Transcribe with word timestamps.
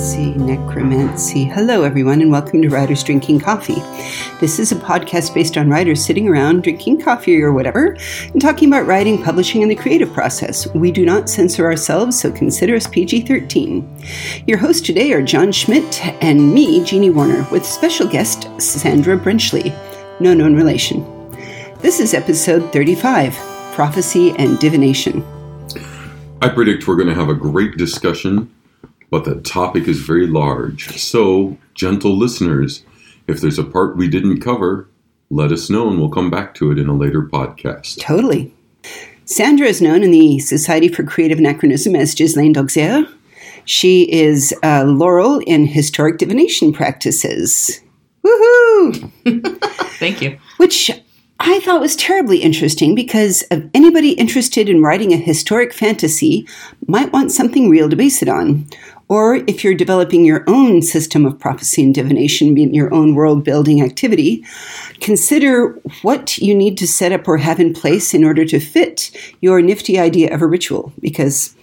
Necromancy, 0.00 0.34
necromancy. 0.38 1.44
Hello, 1.44 1.82
everyone, 1.82 2.22
and 2.22 2.30
welcome 2.30 2.62
to 2.62 2.70
Writers 2.70 3.04
Drinking 3.04 3.38
Coffee. 3.38 3.82
This 4.40 4.58
is 4.58 4.72
a 4.72 4.76
podcast 4.76 5.34
based 5.34 5.58
on 5.58 5.68
writers 5.68 6.02
sitting 6.02 6.26
around 6.26 6.62
drinking 6.62 7.02
coffee 7.02 7.42
or 7.42 7.52
whatever 7.52 7.98
and 8.32 8.40
talking 8.40 8.68
about 8.68 8.86
writing, 8.86 9.22
publishing, 9.22 9.60
and 9.60 9.70
the 9.70 9.74
creative 9.74 10.10
process. 10.14 10.66
We 10.74 10.90
do 10.90 11.04
not 11.04 11.28
censor 11.28 11.66
ourselves, 11.66 12.18
so 12.18 12.32
consider 12.32 12.76
us 12.76 12.86
PG 12.86 13.26
13. 13.26 13.86
Your 14.46 14.56
hosts 14.56 14.80
today 14.80 15.12
are 15.12 15.20
John 15.20 15.52
Schmidt 15.52 16.02
and 16.24 16.54
me, 16.54 16.82
Jeannie 16.82 17.10
Warner, 17.10 17.46
with 17.52 17.66
special 17.66 18.08
guest 18.08 18.48
Sandra 18.58 19.18
Brenchley, 19.18 19.70
no 20.18 20.32
known 20.32 20.56
relation. 20.56 21.04
This 21.80 22.00
is 22.00 22.14
episode 22.14 22.72
35 22.72 23.34
Prophecy 23.74 24.30
and 24.38 24.58
Divination. 24.58 25.22
I 26.40 26.48
predict 26.48 26.88
we're 26.88 26.96
going 26.96 27.08
to 27.08 27.14
have 27.14 27.28
a 27.28 27.34
great 27.34 27.76
discussion, 27.76 28.50
but 29.10 29.24
the 29.24 29.40
topic 29.40 29.88
is 29.88 30.00
very 30.00 30.26
large. 30.26 30.98
So, 30.98 31.58
gentle 31.74 32.16
listeners, 32.16 32.84
if 33.26 33.40
there's 33.40 33.58
a 33.58 33.64
part 33.64 33.96
we 33.96 34.08
didn't 34.08 34.40
cover, 34.40 34.88
let 35.30 35.52
us 35.52 35.70
know 35.70 35.88
and 35.88 35.98
we'll 35.98 36.10
come 36.10 36.30
back 36.30 36.54
to 36.54 36.70
it 36.72 36.78
in 36.78 36.88
a 36.88 36.96
later 36.96 37.22
podcast. 37.22 38.00
Totally. 38.00 38.54
Sandra 39.24 39.68
is 39.68 39.80
known 39.80 40.02
in 40.02 40.10
the 40.10 40.40
Society 40.40 40.88
for 40.88 41.04
Creative 41.04 41.38
Anachronism 41.38 41.94
as 41.94 42.14
Ghislaine 42.14 42.52
d'Auxerre. 42.52 43.06
She 43.64 44.10
is 44.10 44.52
a 44.64 44.84
laurel 44.84 45.38
in 45.46 45.66
historic 45.66 46.18
divination 46.18 46.72
practices. 46.72 47.80
Woohoo! 48.24 49.12
Thank 49.98 50.20
you. 50.20 50.38
Which 50.56 50.90
I 51.38 51.60
thought 51.60 51.80
was 51.80 51.96
terribly 51.96 52.38
interesting 52.38 52.94
because 52.94 53.44
anybody 53.72 54.12
interested 54.12 54.68
in 54.68 54.82
writing 54.82 55.12
a 55.12 55.16
historic 55.16 55.72
fantasy 55.72 56.46
might 56.86 57.12
want 57.12 57.32
something 57.32 57.70
real 57.70 57.88
to 57.88 57.96
base 57.96 58.22
it 58.22 58.28
on. 58.28 58.66
Or 59.10 59.34
if 59.46 59.62
you're 59.62 59.74
developing 59.74 60.24
your 60.24 60.44
own 60.46 60.80
system 60.80 61.26
of 61.26 61.38
prophecy 61.38 61.82
and 61.82 61.94
divination, 61.94 62.56
your 62.56 62.92
own 62.94 63.14
world 63.14 63.44
building 63.44 63.82
activity, 63.82 64.42
consider 65.00 65.78
what 66.00 66.38
you 66.38 66.54
need 66.54 66.78
to 66.78 66.86
set 66.86 67.12
up 67.12 67.28
or 67.28 67.36
have 67.36 67.60
in 67.60 67.74
place 67.74 68.14
in 68.14 68.24
order 68.24 68.46
to 68.46 68.58
fit 68.58 69.10
your 69.42 69.60
nifty 69.60 69.98
idea 69.98 70.32
of 70.32 70.40
a 70.40 70.46
ritual. 70.46 70.92
Because 71.00 71.54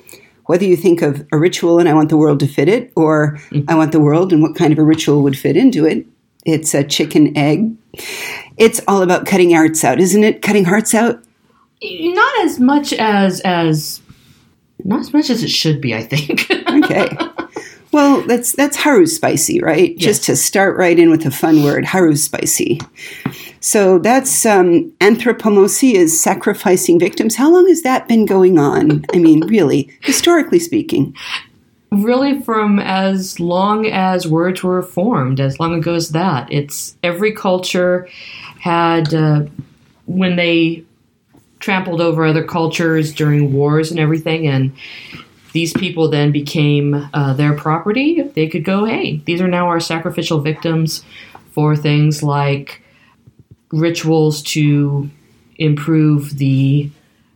whether 0.45 0.65
you 0.65 0.75
think 0.75 1.01
of 1.01 1.25
a 1.31 1.37
ritual 1.39 1.79
and 1.79 1.89
I 1.89 1.95
want 1.95 2.09
the 2.09 2.17
world 2.17 2.39
to 2.41 2.47
fit 2.47 2.69
it, 2.69 2.91
or 2.95 3.39
I 3.67 3.73
want 3.73 3.93
the 3.93 3.99
world 3.99 4.31
and 4.31 4.43
what 4.43 4.55
kind 4.55 4.71
of 4.71 4.77
a 4.77 4.83
ritual 4.83 5.23
would 5.23 5.37
fit 5.37 5.57
into 5.57 5.85
it, 5.85 6.05
it's 6.45 6.75
a 6.75 6.83
chicken 6.83 7.35
egg 7.35 7.75
it's 8.57 8.81
all 8.87 9.01
about 9.01 9.25
cutting 9.25 9.51
hearts 9.51 9.83
out, 9.83 9.99
isn't 9.99 10.23
it? 10.23 10.41
Cutting 10.41 10.65
hearts 10.65 10.93
out. 10.93 11.23
Not 11.81 12.45
as 12.45 12.59
much 12.59 12.93
as 12.93 13.39
as 13.41 14.01
not 14.87 15.01
as 15.01 15.13
much 15.13 15.29
as 15.29 15.43
it 15.43 15.49
should 15.49 15.79
be. 15.81 15.93
I 15.93 16.01
think. 16.01 16.49
okay. 16.51 17.15
Well, 17.91 18.21
that's 18.23 18.53
that's 18.53 18.77
haruspicy, 18.77 19.61
right? 19.61 19.91
Yes. 19.91 20.03
Just 20.03 20.23
to 20.25 20.35
start 20.35 20.77
right 20.77 20.97
in 20.97 21.09
with 21.09 21.25
a 21.25 21.31
fun 21.31 21.63
word, 21.63 21.85
haruspicy. 21.85 22.81
So 23.59 23.99
that's 23.99 24.45
um, 24.45 24.91
anthropomancy 24.99 25.93
is 25.93 26.19
sacrificing 26.21 26.99
victims. 26.99 27.35
How 27.35 27.51
long 27.51 27.67
has 27.67 27.81
that 27.83 28.07
been 28.07 28.25
going 28.25 28.57
on? 28.59 29.05
I 29.13 29.19
mean, 29.19 29.45
really, 29.47 29.89
historically 30.01 30.59
speaking. 30.59 31.15
Really, 31.91 32.41
from 32.41 32.79
as 32.79 33.39
long 33.39 33.87
as 33.87 34.27
words 34.27 34.63
were 34.63 34.83
formed, 34.83 35.39
as 35.39 35.59
long 35.59 35.73
ago 35.73 35.95
as 35.95 36.09
that. 36.09 36.51
It's 36.51 36.95
every 37.03 37.31
culture 37.31 38.07
had 38.59 39.13
uh, 39.13 39.43
when 40.05 40.35
they 40.35 40.83
trampled 41.67 41.99
over 41.99 42.25
other 42.25 42.45
cultures 42.45 43.13
during 43.13 43.51
wars 43.51 43.91
and 43.91 43.99
everything, 43.99 44.47
and 44.47 44.71
these 45.51 45.73
people 45.73 46.09
then 46.09 46.31
became 46.31 47.09
uh, 47.13 47.33
their 47.33 47.53
property. 47.57 48.21
They 48.21 48.47
could 48.47 48.63
go, 48.63 48.85
hey, 48.85 49.17
these 49.25 49.41
are 49.41 49.49
now 49.49 49.67
our 49.67 49.81
sacrificial 49.81 50.39
victims 50.39 51.03
for 51.51 51.75
things 51.75 52.23
like 52.23 52.81
rituals 53.73 54.41
to 54.43 55.09
improve 55.57 56.37
the 56.37 56.89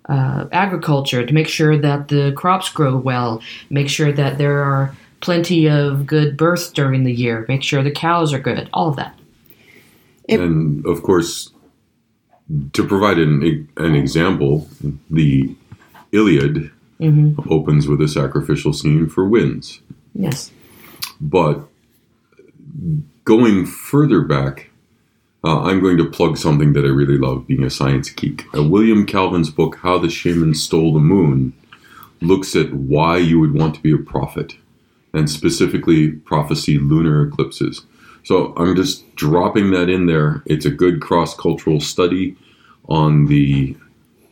uh, 0.08 0.46
agriculture, 0.54 1.26
to 1.26 1.34
make 1.34 1.50
sure 1.50 1.78
that 1.78 2.08
the 2.08 2.32
crops 2.32 2.70
grow 2.70 2.96
well, 2.96 3.42
make 3.70 3.90
sure 3.90 4.14
that 4.14 4.38
there 4.38 4.64
are 4.64 4.96
plenty 5.20 5.68
of 5.68 6.08
good 6.08 6.38
births 6.38 6.72
during 6.72 7.04
the 7.04 7.12
year, 7.12 7.46
make 7.50 7.64
sure 7.64 7.84
the 7.84 7.92
cows 7.92 8.32
are 8.32 8.40
good, 8.40 8.70
all 8.72 8.88
of 8.88 8.96
that. 8.96 9.14
It, 10.30 10.40
and 10.40 10.86
of 10.86 11.04
course, 11.04 11.52
to 12.74 12.88
provide 12.88 13.18
an, 13.18 13.68
an 13.78 13.96
example, 13.96 14.68
the 15.10 15.56
Iliad 16.12 16.72
mm-hmm. 17.00 17.52
opens 17.52 17.88
with 17.88 18.02
a 18.02 18.08
sacrificial 18.08 18.74
scene 18.74 19.08
for 19.08 19.28
winds. 19.28 19.80
Yes. 20.14 20.52
But 21.20 21.68
going 23.24 23.66
further 23.66 24.22
back, 24.22 24.70
uh, 25.44 25.62
I'm 25.62 25.80
going 25.80 25.98
to 25.98 26.10
plug 26.10 26.38
something 26.38 26.74
that 26.74 26.86
I 26.86 26.90
really 26.90 27.18
love, 27.18 27.48
being 27.48 27.64
a 27.64 27.70
science 27.70 28.10
geek. 28.10 28.46
Uh, 28.56 28.64
William 28.64 29.06
Calvin's 29.06 29.50
book, 29.50 29.78
How 29.78 29.98
the 29.98 30.10
Shaman 30.10 30.54
Stole 30.54 30.94
the 30.94 31.00
Moon, 31.00 31.54
looks 32.22 32.56
at 32.56 32.74
why 32.74 33.18
you 33.18 33.40
would 33.40 33.54
want 33.54 33.76
to 33.76 33.82
be 33.82 33.92
a 33.92 33.98
prophet, 33.98 34.56
and 35.14 35.30
specifically 35.30 36.12
prophecy 36.12 36.78
lunar 36.78 37.28
eclipses. 37.28 37.86
So 38.24 38.54
I'm 38.56 38.76
just 38.76 39.16
dropping 39.16 39.72
that 39.72 39.90
in 39.90 40.06
there. 40.06 40.44
It's 40.46 40.66
a 40.66 40.72
good 40.72 41.02
cross 41.02 41.36
cultural 41.36 41.80
study 41.80 42.36
on 42.88 43.26
the 43.28 43.76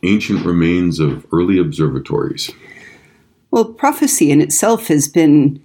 ancient 0.02 0.44
remains 0.44 1.00
of 1.00 1.26
early 1.32 1.58
observatories. 1.58 2.50
Well, 3.50 3.64
prophecy 3.64 4.30
in 4.30 4.40
itself 4.40 4.86
has 4.88 5.08
been, 5.08 5.62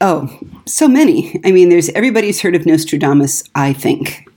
oh, 0.00 0.38
so 0.64 0.88
many. 0.88 1.40
I 1.44 1.52
mean, 1.52 1.68
there's 1.68 1.90
everybody's 1.90 2.40
heard 2.40 2.54
of 2.54 2.64
Nostradamus, 2.64 3.44
I 3.54 3.72
think. 3.72 4.28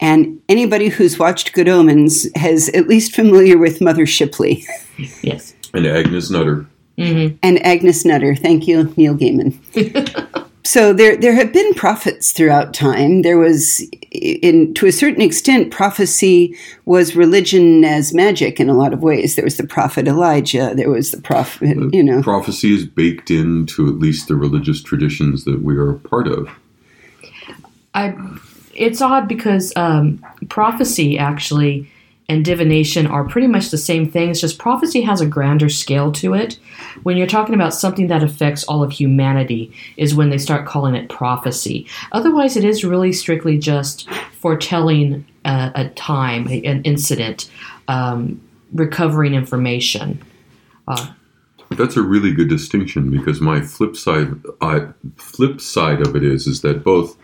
And 0.00 0.40
anybody 0.48 0.88
who's 0.88 1.18
watched 1.18 1.52
Good 1.52 1.68
Omens 1.68 2.26
has 2.36 2.68
at 2.70 2.88
least 2.88 3.14
familiar 3.14 3.58
with 3.58 3.80
Mother 3.80 4.06
Shipton. 4.06 4.58
Yes. 5.22 5.54
And 5.72 5.86
Agnes 5.86 6.30
Nutter. 6.30 6.66
Mm-hmm. 6.98 7.36
And 7.42 7.64
Agnes 7.64 8.04
Nutter. 8.04 8.36
Thank 8.36 8.68
you, 8.68 8.92
Neil 8.96 9.14
Gaiman. 9.16 9.58
so 10.64 10.94
there 10.94 11.16
there 11.16 11.34
have 11.34 11.52
been 11.52 11.74
prophets 11.74 12.32
throughout 12.32 12.72
time. 12.72 13.20
There 13.20 13.38
was, 13.38 13.80
in 14.10 14.72
to 14.74 14.86
a 14.86 14.92
certain 14.92 15.20
extent, 15.20 15.70
prophecy 15.70 16.56
was 16.86 17.14
religion 17.14 17.84
as 17.84 18.14
magic 18.14 18.58
in 18.58 18.70
a 18.70 18.74
lot 18.74 18.94
of 18.94 19.02
ways. 19.02 19.36
There 19.36 19.44
was 19.44 19.58
the 19.58 19.66
prophet 19.66 20.08
Elijah. 20.08 20.72
There 20.74 20.90
was 20.90 21.10
the 21.10 21.20
prophet, 21.20 21.76
you 21.92 22.02
know. 22.02 22.22
Prophecy 22.22 22.74
is 22.74 22.86
baked 22.86 23.30
into 23.30 23.88
at 23.88 23.96
least 23.96 24.28
the 24.28 24.36
religious 24.36 24.82
traditions 24.82 25.44
that 25.44 25.62
we 25.62 25.76
are 25.76 25.90
a 25.90 25.98
part 25.98 26.28
of. 26.28 26.48
I, 27.92 28.16
it's 28.74 29.02
odd 29.02 29.28
because 29.28 29.72
um, 29.76 30.24
prophecy 30.48 31.18
actually 31.18 31.90
and 32.28 32.44
divination 32.44 33.06
are 33.06 33.24
pretty 33.24 33.46
much 33.46 33.70
the 33.70 33.78
same 33.78 34.10
thing. 34.10 34.30
It's 34.30 34.40
just 34.40 34.58
prophecy 34.58 35.02
has 35.02 35.20
a 35.20 35.26
grander 35.26 35.68
scale 35.68 36.10
to 36.12 36.34
it. 36.34 36.58
When 37.02 37.16
you're 37.16 37.26
talking 37.26 37.54
about 37.54 37.74
something 37.74 38.06
that 38.06 38.22
affects 38.22 38.64
all 38.64 38.82
of 38.82 38.92
humanity, 38.92 39.72
is 39.96 40.14
when 40.14 40.30
they 40.30 40.38
start 40.38 40.66
calling 40.66 40.94
it 40.94 41.10
prophecy. 41.10 41.86
Otherwise, 42.12 42.56
it 42.56 42.64
is 42.64 42.84
really 42.84 43.12
strictly 43.12 43.58
just 43.58 44.08
foretelling 44.32 45.26
a, 45.44 45.72
a 45.74 45.88
time, 45.90 46.46
an 46.46 46.82
incident, 46.82 47.50
um, 47.88 48.40
recovering 48.72 49.34
information. 49.34 50.22
Uh, 50.88 51.12
that's 51.72 51.96
a 51.96 52.02
really 52.02 52.32
good 52.32 52.48
distinction 52.48 53.10
because 53.10 53.40
my 53.40 53.60
flip 53.60 53.96
side, 53.96 54.28
I, 54.60 54.86
flip 55.16 55.60
side 55.60 56.06
of 56.06 56.16
it 56.16 56.22
is, 56.22 56.46
is 56.46 56.62
that 56.62 56.84
both 56.84 57.16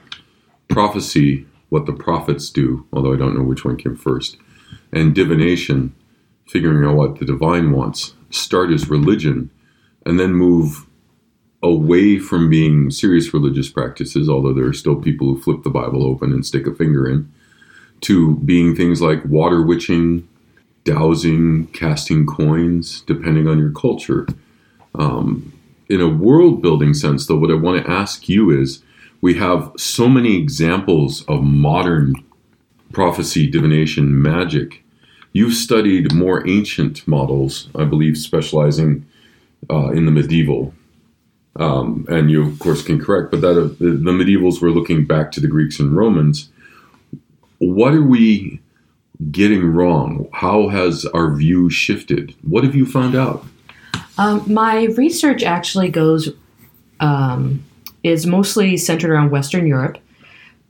prophecy, 0.69 1.47
what 1.71 1.87
the 1.87 1.93
prophets 1.93 2.51
do, 2.51 2.87
although 2.93 3.15
I 3.15 3.17
don't 3.17 3.35
know 3.35 3.45
which 3.45 3.65
one 3.65 3.77
came 3.77 3.97
first 3.97 4.37
and 4.93 5.15
divination, 5.15 5.95
figuring 6.49 6.89
out 6.89 6.97
what 6.97 7.19
the 7.19 7.25
divine 7.25 7.73
wants, 7.73 8.15
start 8.31 8.71
as 8.71 8.89
religion, 8.89 9.51
and 10.07 10.19
then 10.19 10.33
move 10.33 10.87
away 11.63 12.19
from 12.19 12.49
being 12.49 12.91
serious 12.91 13.35
religious 13.35 13.69
practices, 13.69 14.29
although 14.29 14.55
there 14.55 14.67
are 14.67 14.73
still 14.73 14.97
people 14.97 15.27
who 15.27 15.41
flip 15.41 15.63
the 15.63 15.71
Bible 15.71 16.05
open 16.05 16.33
and 16.33 16.45
stick 16.45 16.67
a 16.67 16.75
finger 16.75 17.09
in, 17.09 17.31
to 18.01 18.37
being 18.37 18.75
things 18.75 19.03
like 19.03 19.25
water 19.27 19.63
witching, 19.63 20.27
dowsing, 20.85 21.67
casting 21.69 22.25
coins, 22.27 23.03
depending 23.03 23.47
on 23.47 23.59
your 23.59 23.73
culture. 23.73 24.27
Um, 24.95 25.53
in 25.89 26.01
a 26.01 26.09
world 26.09 26.63
building 26.63 26.95
sense, 26.95 27.27
though, 27.27 27.37
what 27.37 27.51
I 27.51 27.55
want 27.55 27.85
to 27.85 27.91
ask 27.91 28.29
you 28.29 28.51
is 28.51 28.83
we 29.21 29.35
have 29.35 29.71
so 29.77 30.09
many 30.09 30.37
examples 30.37 31.25
of 31.27 31.43
modern 31.43 32.15
prophecy, 32.93 33.49
divination, 33.49 34.21
magic. 34.21 34.85
You've 35.33 35.55
studied 35.55 36.13
more 36.13 36.47
ancient 36.49 37.07
models, 37.07 37.69
I 37.75 37.85
believe, 37.85 38.19
specializing 38.19 39.07
uh, 39.69 39.91
in 39.91 40.07
the 40.07 40.13
medieval. 40.13 40.75
Um, 41.57 42.07
and 42.09 42.31
you, 42.31 42.47
of 42.47 42.59
course, 42.59 42.83
can 42.83 43.01
correct, 43.01 43.31
but 43.31 43.41
that 43.41 43.59
uh, 43.59 43.69
the, 43.79 43.91
the 43.91 44.11
medievals 44.11 44.61
were 44.61 44.71
looking 44.71 45.07
back 45.07 45.33
to 45.33 45.41
the 45.41 45.49
Greeks 45.49 45.79
and 45.79 45.97
Romans. 45.97 46.49
What 47.59 47.93
are 47.93 48.03
we 48.03 48.61
getting 49.31 49.67
wrong? 49.67 50.29
How 50.33 50.69
has 50.69 51.05
our 51.07 51.35
view 51.35 51.69
shifted? 51.69 52.35
What 52.43 52.65
have 52.65 52.75
you 52.75 52.87
found 52.87 53.15
out? 53.15 53.45
Um, 54.17 54.43
my 54.53 54.85
research 54.85 55.43
actually 55.43 55.91
goes 55.91 56.31
um, 57.01 57.65
is 58.03 58.27
mostly 58.27 58.77
centered 58.77 59.11
around 59.11 59.31
Western 59.31 59.67
Europe, 59.67 59.99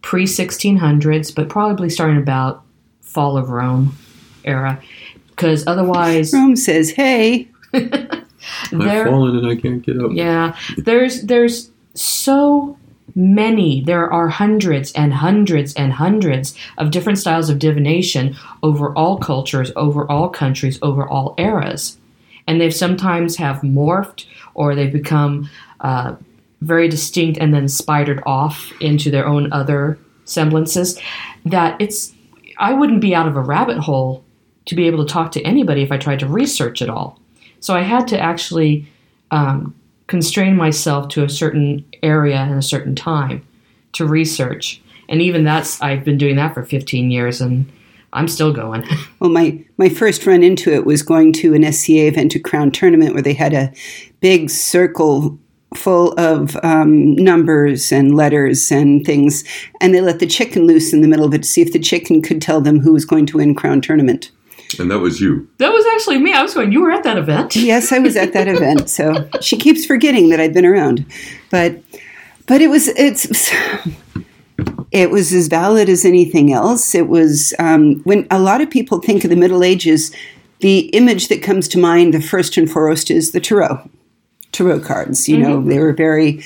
pre 0.03 0.25
1600s, 0.25 1.35
but 1.35 1.49
probably 1.49 1.91
starting 1.91 2.19
about 2.19 2.63
fall 3.01 3.37
of 3.37 3.51
Rome 3.51 3.97
era. 4.45 4.81
Because 5.29 5.67
otherwise, 5.67 6.33
Rome 6.35 6.57
says, 6.57 6.91
"Hey, 6.91 7.49
I've 7.73 8.23
there, 8.71 9.07
fallen 9.07 9.37
and 9.37 9.47
I 9.47 9.57
can't 9.57 9.83
get 9.83 9.99
up. 9.99 10.11
yeah, 10.13 10.57
there's 10.77 11.23
there's 11.23 11.71
so 11.95 12.77
many. 13.15 13.83
There 13.83 14.11
are 14.13 14.29
hundreds 14.29 14.93
and 14.93 15.15
hundreds 15.15 15.75
and 15.75 15.93
hundreds 15.93 16.57
of 16.79 16.91
different 16.91 17.19
styles 17.19 17.49
of 17.51 17.59
divination 17.59 18.37
over 18.63 18.93
all 18.95 19.19
cultures, 19.19 19.73
over 19.77 20.11
all 20.11 20.29
countries, 20.29 20.79
over 20.83 21.09
all 21.09 21.35
eras, 21.39 21.99
and 22.47 22.61
they've 22.61 22.75
sometimes 22.75 23.37
have 23.37 23.61
morphed 23.61 24.27
or 24.55 24.75
they've 24.75 24.93
become 24.93 25.49
uh, 25.81 26.15
very 26.61 26.89
distinct 26.89 27.39
and 27.39 27.55
then 27.55 27.69
spidered 27.69 28.23
off 28.27 28.73
into 28.81 29.11
their 29.11 29.27
own 29.27 29.53
other 29.53 29.99
semblances. 30.25 30.99
That 31.45 31.81
it's 31.81 32.13
I 32.59 32.75
wouldn't 32.75 33.01
be 33.01 33.15
out 33.15 33.27
of 33.27 33.37
a 33.37 33.41
rabbit 33.41 33.79
hole 33.79 34.25
to 34.67 34.75
be 34.75 34.87
able 34.87 35.05
to 35.05 35.13
talk 35.13 35.33
to 35.33 35.43
anybody 35.43 35.83
if 35.83 35.91
I 35.91 35.97
tried 35.97 36.21
to 36.21 36.27
research 36.27 36.83
it 36.83 36.91
all. 36.91 37.19
So 37.61 37.75
I 37.75 37.83
had 37.83 38.07
to 38.09 38.21
actually 38.21 38.87
um, 39.31 39.75
constrain 40.07 40.57
myself 40.57 41.09
to 41.09 41.25
a 41.25 41.29
certain 41.29 41.85
area 42.03 42.37
and 42.37 42.59
a 42.59 42.63
certain 42.63 42.95
time 42.95 43.47
to 43.93 44.07
research. 44.07 44.81
And 45.09 45.23
even 45.23 45.45
that's 45.45 45.81
I've 45.81 46.05
been 46.05 46.19
doing 46.19 46.37
that 46.37 46.55
for 46.55 46.65
15 46.65 47.11
years 47.11 47.41
and 47.41 47.71
I'm 48.13 48.29
still 48.29 48.53
going. 48.53 48.85
Well, 49.21 49.29
my, 49.29 49.63
my 49.77 49.91
first 49.91 50.27
run 50.27 50.43
into 50.43 50.73
it 50.73 50.87
was 50.87 51.03
going 51.03 51.35
to 51.35 51.53
an 51.53 51.71
SCA 51.71 52.07
event, 52.07 52.33
to 52.33 52.39
crown 52.39 52.71
tournament, 52.71 53.13
where 53.13 53.23
they 53.23 53.35
had 53.35 53.53
a 53.53 53.71
big 54.21 54.49
circle 54.49 55.39
full 55.77 56.13
of 56.19 56.57
um, 56.63 57.15
numbers 57.15 57.93
and 57.93 58.17
letters 58.17 58.71
and 58.73 59.05
things, 59.05 59.45
and 59.81 59.95
they 59.95 60.01
let 60.01 60.19
the 60.19 60.27
chicken 60.27 60.67
loose 60.67 60.93
in 60.93 61.01
the 61.01 61.09
middle 61.09 61.25
of 61.25 61.35
it 61.35 61.43
to 61.43 61.49
see 61.49 61.63
if 61.63 61.73
the 61.73 61.79
chicken 61.79 62.23
could 62.23 62.43
tell 62.43 62.61
them 62.61 62.81
who 62.81 62.93
was 62.93 63.05
going 63.05 63.27
to 63.27 63.37
win 63.37 63.55
crown 63.55 63.81
tournament. 63.81 64.31
And 64.79 64.91
that 64.91 65.01
was 65.01 65.21
you. 65.21 65.49
that 65.59 65.73
was 65.73 65.85
actually 65.95 66.19
me. 66.19 66.33
I 66.33 66.43
was 66.43 66.55
going, 66.55 66.71
you 66.71 66.81
were 66.81 66.93
at 66.93 67.03
that 67.03 67.19
event. 67.19 67.57
Yes, 67.61 67.93
I 67.93 67.99
was 67.99 68.17
at 68.17 68.33
that 68.33 68.49
event, 68.49 68.89
so 68.89 69.29
she 69.41 69.57
keeps 69.57 69.85
forgetting 69.85 70.29
that 70.31 70.41
I've 70.41 70.55
been 70.55 70.67
around, 70.67 71.05
but 71.51 71.81
but 72.47 72.61
it 72.61 72.69
was 72.69 72.89
it's 72.89 73.53
it 74.93 75.11
was 75.11 75.33
as 75.33 75.49
valid 75.49 75.89
as 75.89 76.05
anything 76.05 76.53
else. 76.53 76.95
It 76.95 77.09
was 77.09 77.55
um, 77.59 78.01
when 78.03 78.27
a 78.31 78.41
lot 78.41 78.61
of 78.61 78.71
people 78.71 79.01
think 79.01 79.25
of 79.25 79.31
the 79.31 79.37
Middle 79.37 79.63
Ages, 79.63 80.15
the 80.61 80.81
image 80.91 81.29
that 81.29 81.43
comes 81.43 81.69
to 81.69 81.79
mind, 81.79 82.15
the 82.15 82.21
first 82.21 82.57
and 82.57 82.71
foremost, 82.71 83.11
is 83.11 83.33
the 83.33 83.41
tarot, 83.41 83.89
tarot 84.53 84.81
cards. 84.81 85.29
You 85.29 85.39
know, 85.39 85.59
mm-hmm. 85.59 85.69
they 85.69 85.79
were 85.79 85.93
very. 85.93 86.43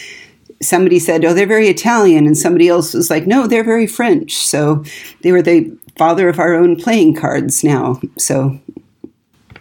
Somebody 0.63 0.99
said, 0.99 1.25
"Oh, 1.25 1.35
they're 1.35 1.47
very 1.47 1.69
Italian," 1.69 2.27
and 2.27 2.37
somebody 2.39 2.69
else 2.69 2.95
was 2.95 3.11
like, 3.11 3.27
"No, 3.27 3.47
they're 3.47 3.65
very 3.65 3.87
French." 3.87 4.35
So 4.37 4.85
they 5.23 5.33
were 5.33 5.43
the 5.43 5.77
father 5.99 6.29
of 6.29 6.39
our 6.39 6.55
own 6.55 6.77
playing 6.77 7.15
cards 7.15 7.63
now. 7.63 8.01
So 8.17 8.59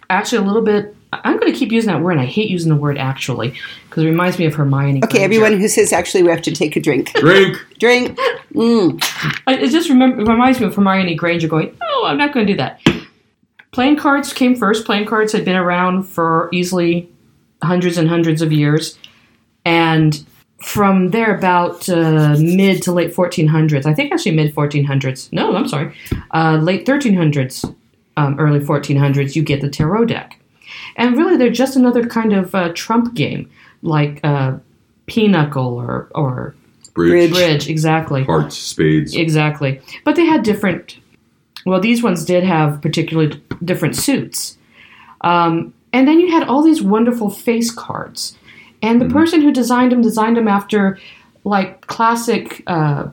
Actually, 0.10 0.40
a 0.40 0.48
little 0.48 0.62
bit. 0.62 0.96
I'm 1.12 1.38
going 1.38 1.52
to 1.52 1.58
keep 1.58 1.72
using 1.72 1.92
that 1.92 2.02
word, 2.02 2.14
and 2.14 2.22
I 2.22 2.26
hate 2.26 2.50
using 2.50 2.70
the 2.70 2.76
word 2.76 2.98
actually 2.98 3.54
because 3.88 4.04
it 4.04 4.08
reminds 4.08 4.40
me 4.40 4.46
of 4.46 4.56
Hermione. 4.56 5.04
okay, 5.04 5.20
Granger. 5.20 5.26
everyone 5.26 5.60
who 5.60 5.68
says 5.68 5.94
actually, 5.94 6.24
we 6.24 6.30
have 6.30 6.42
to 6.42 6.52
take 6.52 6.76
a 6.76 6.80
drink. 6.80 7.14
Drink. 7.14 7.58
drink. 7.80 8.18
Mm. 8.54 9.04
I- 9.46 9.56
It 9.56 9.70
just 9.70 9.90
remember, 9.90 10.22
it 10.22 10.28
reminds 10.28 10.60
me 10.60 10.66
of 10.66 10.76
Hermione 10.76 11.16
Granger 11.16 11.48
going, 11.48 11.76
"No, 11.80 12.06
I'm 12.06 12.18
not 12.18 12.34
going 12.34 12.48
to 12.48 12.54
do 12.54 12.58
that." 12.58 12.82
Playing 13.72 13.96
cards 13.98 14.34
came 14.34 14.56
first. 14.56 14.86
Playing 14.86 15.06
cards 15.06 15.34
had 15.34 15.46
been 15.46 15.56
around 15.56 16.04
for 16.04 16.50
easily 16.52 17.10
hundreds 17.64 17.98
and 17.98 18.08
hundreds 18.10 18.42
of 18.42 18.52
years, 18.52 18.98
and 19.66 20.26
from 20.62 21.10
there, 21.10 21.36
about 21.36 21.90
uh, 21.90 22.36
mid 22.40 22.82
to 22.84 22.92
late 22.92 23.14
1400s, 23.14 23.86
I 23.86 23.94
think 23.94 24.12
actually 24.14 24.36
mid 24.36 24.54
1400s. 24.56 25.32
No, 25.34 25.56
I'm 25.56 25.68
sorry, 25.68 25.94
uh, 26.32 26.58
late 26.62 26.86
1300s, 26.86 27.74
um, 28.18 28.40
early 28.40 28.60
1400s, 28.60 29.36
you 29.36 29.44
get 29.44 29.62
the 29.62 29.70
tarot 29.70 30.06
deck, 30.06 30.40
and 30.96 31.18
really 31.18 31.38
they're 31.38 31.50
just 31.50 31.76
another 31.76 32.06
kind 32.06 32.34
of 32.34 32.54
uh, 32.56 32.72
trump 32.74 33.14
game, 33.14 33.50
like 33.82 34.20
uh, 34.24 34.58
pinochle 35.08 35.76
or 35.76 36.10
or 36.16 36.56
Bridge. 36.94 37.32
bridge, 37.32 37.70
exactly. 37.70 38.24
Hearts, 38.24 38.56
spades. 38.58 39.16
Exactly. 39.16 39.82
But 40.04 40.16
they 40.16 40.26
had 40.26 40.44
different. 40.44 41.00
Well, 41.66 41.80
these 41.80 42.04
ones 42.04 42.24
did 42.26 42.44
have 42.44 42.82
particularly 42.82 43.42
different 43.64 43.96
suits. 43.96 44.58
Um, 45.22 45.74
and 45.94 46.08
then 46.08 46.20
you 46.20 46.32
had 46.32 46.44
all 46.44 46.64
these 46.64 46.82
wonderful 46.82 47.30
face 47.30 47.72
cards. 47.72 48.38
And 48.82 49.00
the 49.00 49.08
person 49.08 49.42
who 49.42 49.52
designed 49.52 49.92
them 49.92 50.02
designed 50.02 50.36
them 50.36 50.50
after 50.50 51.00
like 51.46 51.88
classic 51.88 52.64
uh, 52.68 53.10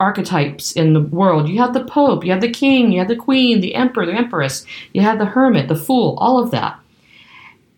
archetypes 0.00 0.72
in 0.72 0.92
the 0.92 1.02
world. 1.02 1.48
You 1.48 1.58
had 1.58 1.74
the 1.74 1.84
Pope, 1.84 2.24
you 2.24 2.30
had 2.30 2.40
the 2.40 2.50
King, 2.50 2.92
you 2.92 3.00
had 3.00 3.08
the 3.08 3.16
Queen, 3.16 3.60
the 3.60 3.74
Emperor, 3.74 4.06
the 4.06 4.12
Empress, 4.12 4.64
you 4.92 5.02
had 5.02 5.18
the 5.18 5.26
Hermit, 5.26 5.68
the 5.68 5.76
Fool, 5.76 6.16
all 6.18 6.42
of 6.42 6.50
that. 6.52 6.78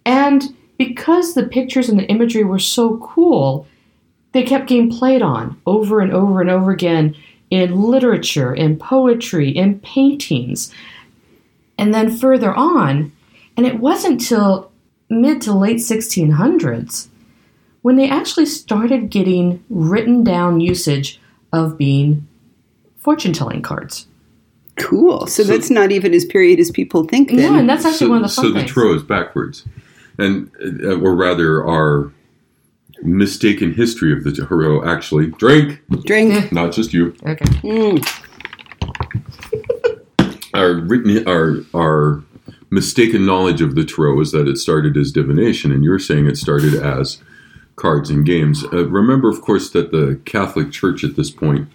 And 0.04 0.54
because 0.76 1.34
the 1.34 1.46
pictures 1.46 1.88
and 1.88 1.98
the 1.98 2.08
imagery 2.08 2.44
were 2.44 2.58
so 2.58 2.98
cool, 2.98 3.66
they 4.32 4.42
kept 4.42 4.68
getting 4.68 4.90
played 4.90 5.22
on 5.22 5.60
over 5.66 6.00
and 6.00 6.12
over 6.12 6.40
and 6.40 6.50
over 6.50 6.70
again 6.70 7.16
in 7.50 7.82
literature, 7.82 8.54
in 8.54 8.78
poetry, 8.78 9.50
in 9.50 9.80
paintings. 9.80 10.72
And 11.76 11.92
then 11.92 12.16
further 12.16 12.54
on, 12.54 13.12
and 13.60 13.66
it 13.66 13.78
wasn't 13.78 14.18
till 14.18 14.72
mid 15.10 15.42
to 15.42 15.52
late 15.52 15.76
1600s 15.76 17.08
when 17.82 17.96
they 17.96 18.08
actually 18.08 18.46
started 18.46 19.10
getting 19.10 19.62
written 19.68 20.24
down 20.24 20.60
usage 20.60 21.20
of 21.52 21.76
being 21.76 22.26
fortune 22.96 23.34
telling 23.34 23.60
cards. 23.60 24.06
Cool. 24.78 25.26
So, 25.26 25.42
So- 25.42 25.52
that's 25.52 25.68
not 25.68 25.92
even 25.92 26.14
as 26.14 26.24
period 26.24 26.58
as 26.58 26.70
people 26.70 27.04
think. 27.04 27.28
Then. 27.28 27.38
Yeah, 27.40 27.58
and 27.58 27.68
that's 27.68 27.84
actually 27.84 28.06
so, 28.06 28.08
one 28.08 28.24
of 28.24 28.30
the 28.30 28.34
fun 28.34 28.44
so 28.46 28.50
the 28.50 28.60
things. 28.60 28.72
tarot 28.72 28.94
is 28.94 29.02
backwards, 29.02 29.66
and 30.16 30.50
uh, 30.82 30.98
or 30.98 31.14
rather, 31.14 31.62
our 31.62 32.10
mistaken 33.02 33.74
history 33.74 34.10
of 34.10 34.24
the 34.24 34.32
tarot 34.32 34.88
actually 34.90 35.26
drink, 35.32 35.82
drink. 36.06 36.50
not 36.50 36.72
just 36.72 36.94
you. 36.94 37.14
okay. 37.26 37.44
Mm. 37.44 38.02
Our 40.54 40.72
written, 40.76 41.28
our 41.28 41.58
our 41.74 42.24
mistaken 42.70 43.26
knowledge 43.26 43.60
of 43.60 43.74
the 43.74 43.84
tarot 43.84 44.20
is 44.20 44.32
that 44.32 44.48
it 44.48 44.56
started 44.56 44.96
as 44.96 45.12
divination, 45.12 45.72
and 45.72 45.84
you're 45.84 45.98
saying 45.98 46.26
it 46.26 46.36
started 46.36 46.74
as 46.74 47.18
cards 47.76 48.10
and 48.10 48.24
games. 48.24 48.64
Uh, 48.72 48.88
remember, 48.88 49.28
of 49.28 49.42
course, 49.42 49.70
that 49.70 49.90
the 49.90 50.20
Catholic 50.24 50.70
Church 50.70 51.02
at 51.04 51.16
this 51.16 51.30
point 51.30 51.68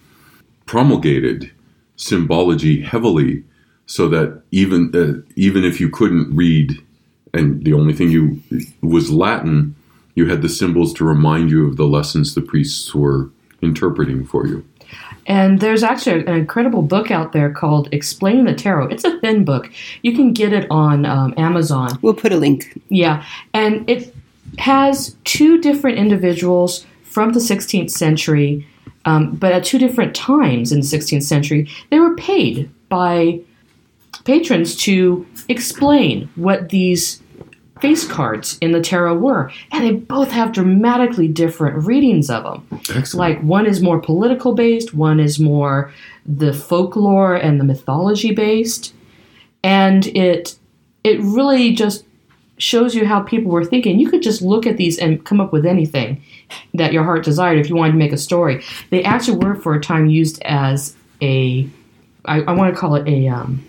promulgated 0.65 1.51
symbology 1.95 2.81
heavily, 2.81 3.43
so 3.85 4.07
that 4.09 4.41
even 4.51 4.91
uh, 4.95 5.21
even 5.35 5.63
if 5.63 5.79
you 5.79 5.89
couldn't 5.89 6.35
read, 6.35 6.81
and 7.33 7.63
the 7.63 7.73
only 7.73 7.93
thing 7.93 8.09
you 8.09 8.41
was 8.81 9.11
Latin, 9.11 9.75
you 10.15 10.27
had 10.27 10.41
the 10.41 10.49
symbols 10.49 10.93
to 10.93 11.03
remind 11.03 11.49
you 11.49 11.67
of 11.67 11.77
the 11.77 11.85
lessons 11.85 12.33
the 12.33 12.41
priests 12.41 12.95
were 12.95 13.29
interpreting 13.61 14.25
for 14.25 14.47
you. 14.47 14.65
And 15.27 15.60
there's 15.60 15.84
actually 15.84 16.25
an 16.25 16.36
incredible 16.36 16.82
book 16.82 17.10
out 17.10 17.32
there 17.34 17.51
called 17.51 17.89
Explaining 17.92 18.46
the 18.46 18.54
Tarot. 18.54 18.88
It's 18.88 19.04
a 19.04 19.20
thin 19.20 19.44
book. 19.44 19.72
You 20.04 20.15
can 20.15 20.34
get 20.34 20.54
it 20.54 20.68
on 20.70 21.06
um, 21.06 21.34
Amazon. 21.38 21.98
We'll 22.01 22.13
put 22.13 22.32
a 22.32 22.38
link. 22.38 22.80
Yeah, 22.89 23.25
and 23.54 23.89
it 23.89 24.13
has 24.60 25.15
two 25.24 25.60
different 25.60 25.98
individuals 25.98 26.86
from 27.04 27.34
the 27.34 27.39
16th 27.39 27.89
century, 27.92 28.68
um, 29.06 29.36
but 29.36 29.54
at 29.54 29.63
two 29.63 29.80
different 29.80 30.15
times 30.15 30.72
in 30.72 30.82
the 30.82 30.86
16th 30.86 31.24
century, 31.24 31.70
they 31.89 32.00
were 32.00 32.15
paid 32.15 32.70
by 32.89 33.39
patrons 34.25 34.75
to 34.75 35.25
explain 35.50 36.30
what 36.36 36.70
these 36.70 37.22
face 37.86 38.08
cards 38.08 38.58
in 38.62 38.72
the 38.72 38.82
tarot 38.82 39.15
were, 39.15 39.51
and 39.72 39.84
they 39.84 39.92
both 39.92 40.32
have 40.32 40.51
dramatically 40.51 41.27
different 41.27 41.86
readings 41.86 42.32
of 42.32 42.44
them. 42.44 42.80
Excellent. 42.96 43.13
Like 43.13 43.44
one 43.44 43.68
is 43.68 43.80
more 43.80 44.01
political 44.01 44.56
based, 44.56 44.96
one 44.96 45.20
is 45.20 45.39
more 45.39 45.92
the 46.25 46.51
folklore 46.51 47.36
and 47.36 47.60
the 47.60 47.63
mythology 47.63 48.34
based, 48.34 48.96
and 49.63 50.08
it 50.08 50.58
it 51.04 51.20
really 51.22 51.75
just 51.75 52.06
shows 52.58 52.96
you 52.96 53.06
how 53.06 53.22
people 53.22 53.51
were 53.51 53.63
thinking. 53.63 54.00
You 54.00 54.10
could 54.10 54.24
just 54.24 54.42
look 54.42 54.65
at 54.65 54.77
these 54.77 54.98
and 54.98 55.24
come 55.24 55.39
up 55.39 55.54
with 55.54 55.63
anything 55.63 56.24
that 56.74 56.92
your 56.92 57.04
heart 57.04 57.24
desired 57.24 57.60
if 57.60 57.70
you 57.70 57.75
wanted 57.75 57.92
to 57.92 58.00
make 58.00 58.13
a 58.13 58.18
story. 58.18 58.63
They 58.89 59.04
actually 59.04 59.46
were 59.46 59.54
for 59.54 59.75
a 59.75 59.82
time 59.82 60.08
used 60.08 60.42
as 60.42 60.96
a 61.22 61.70
I, 62.25 62.42
I 62.42 62.54
want 62.54 62.74
to 62.74 62.80
call 62.80 62.96
it 62.96 63.08
a 63.08 63.27
um, 63.27 63.63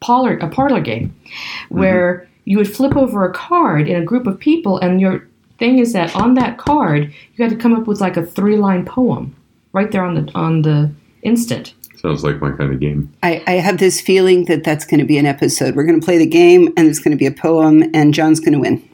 parlor 0.00 0.38
a 0.38 0.48
parlor 0.48 0.80
game 0.80 1.14
where 1.68 2.26
you 2.46 2.56
would 2.56 2.74
flip 2.74 2.96
over 2.96 3.24
a 3.24 3.32
card 3.32 3.86
in 3.86 4.00
a 4.00 4.04
group 4.04 4.26
of 4.26 4.40
people 4.40 4.78
and 4.78 5.00
your 5.00 5.28
thing 5.58 5.78
is 5.78 5.92
that 5.92 6.14
on 6.16 6.34
that 6.34 6.56
card 6.56 7.12
you 7.34 7.44
had 7.44 7.50
to 7.50 7.56
come 7.56 7.74
up 7.74 7.86
with 7.86 8.00
like 8.00 8.16
a 8.16 8.24
three 8.24 8.56
line 8.56 8.84
poem 8.84 9.36
right 9.72 9.92
there 9.92 10.04
on 10.04 10.14
the 10.14 10.32
on 10.34 10.62
the 10.62 10.90
instant 11.22 11.74
Sounds 11.96 12.22
like 12.22 12.40
my 12.40 12.52
kind 12.52 12.72
of 12.72 12.78
game. 12.78 13.12
I, 13.22 13.42
I 13.46 13.52
have 13.52 13.78
this 13.78 14.00
feeling 14.00 14.44
that 14.44 14.64
that's 14.64 14.84
going 14.84 15.00
to 15.00 15.06
be 15.06 15.18
an 15.18 15.26
episode. 15.26 15.74
We're 15.74 15.84
going 15.84 15.98
to 15.98 16.04
play 16.04 16.18
the 16.18 16.26
game, 16.26 16.72
and 16.76 16.86
it's 16.86 16.98
going 16.98 17.10
to 17.10 17.18
be 17.18 17.26
a 17.26 17.32
poem, 17.32 17.82
and 17.94 18.12
John's 18.12 18.38
going 18.38 18.52
to 18.52 18.58
win. 18.58 18.88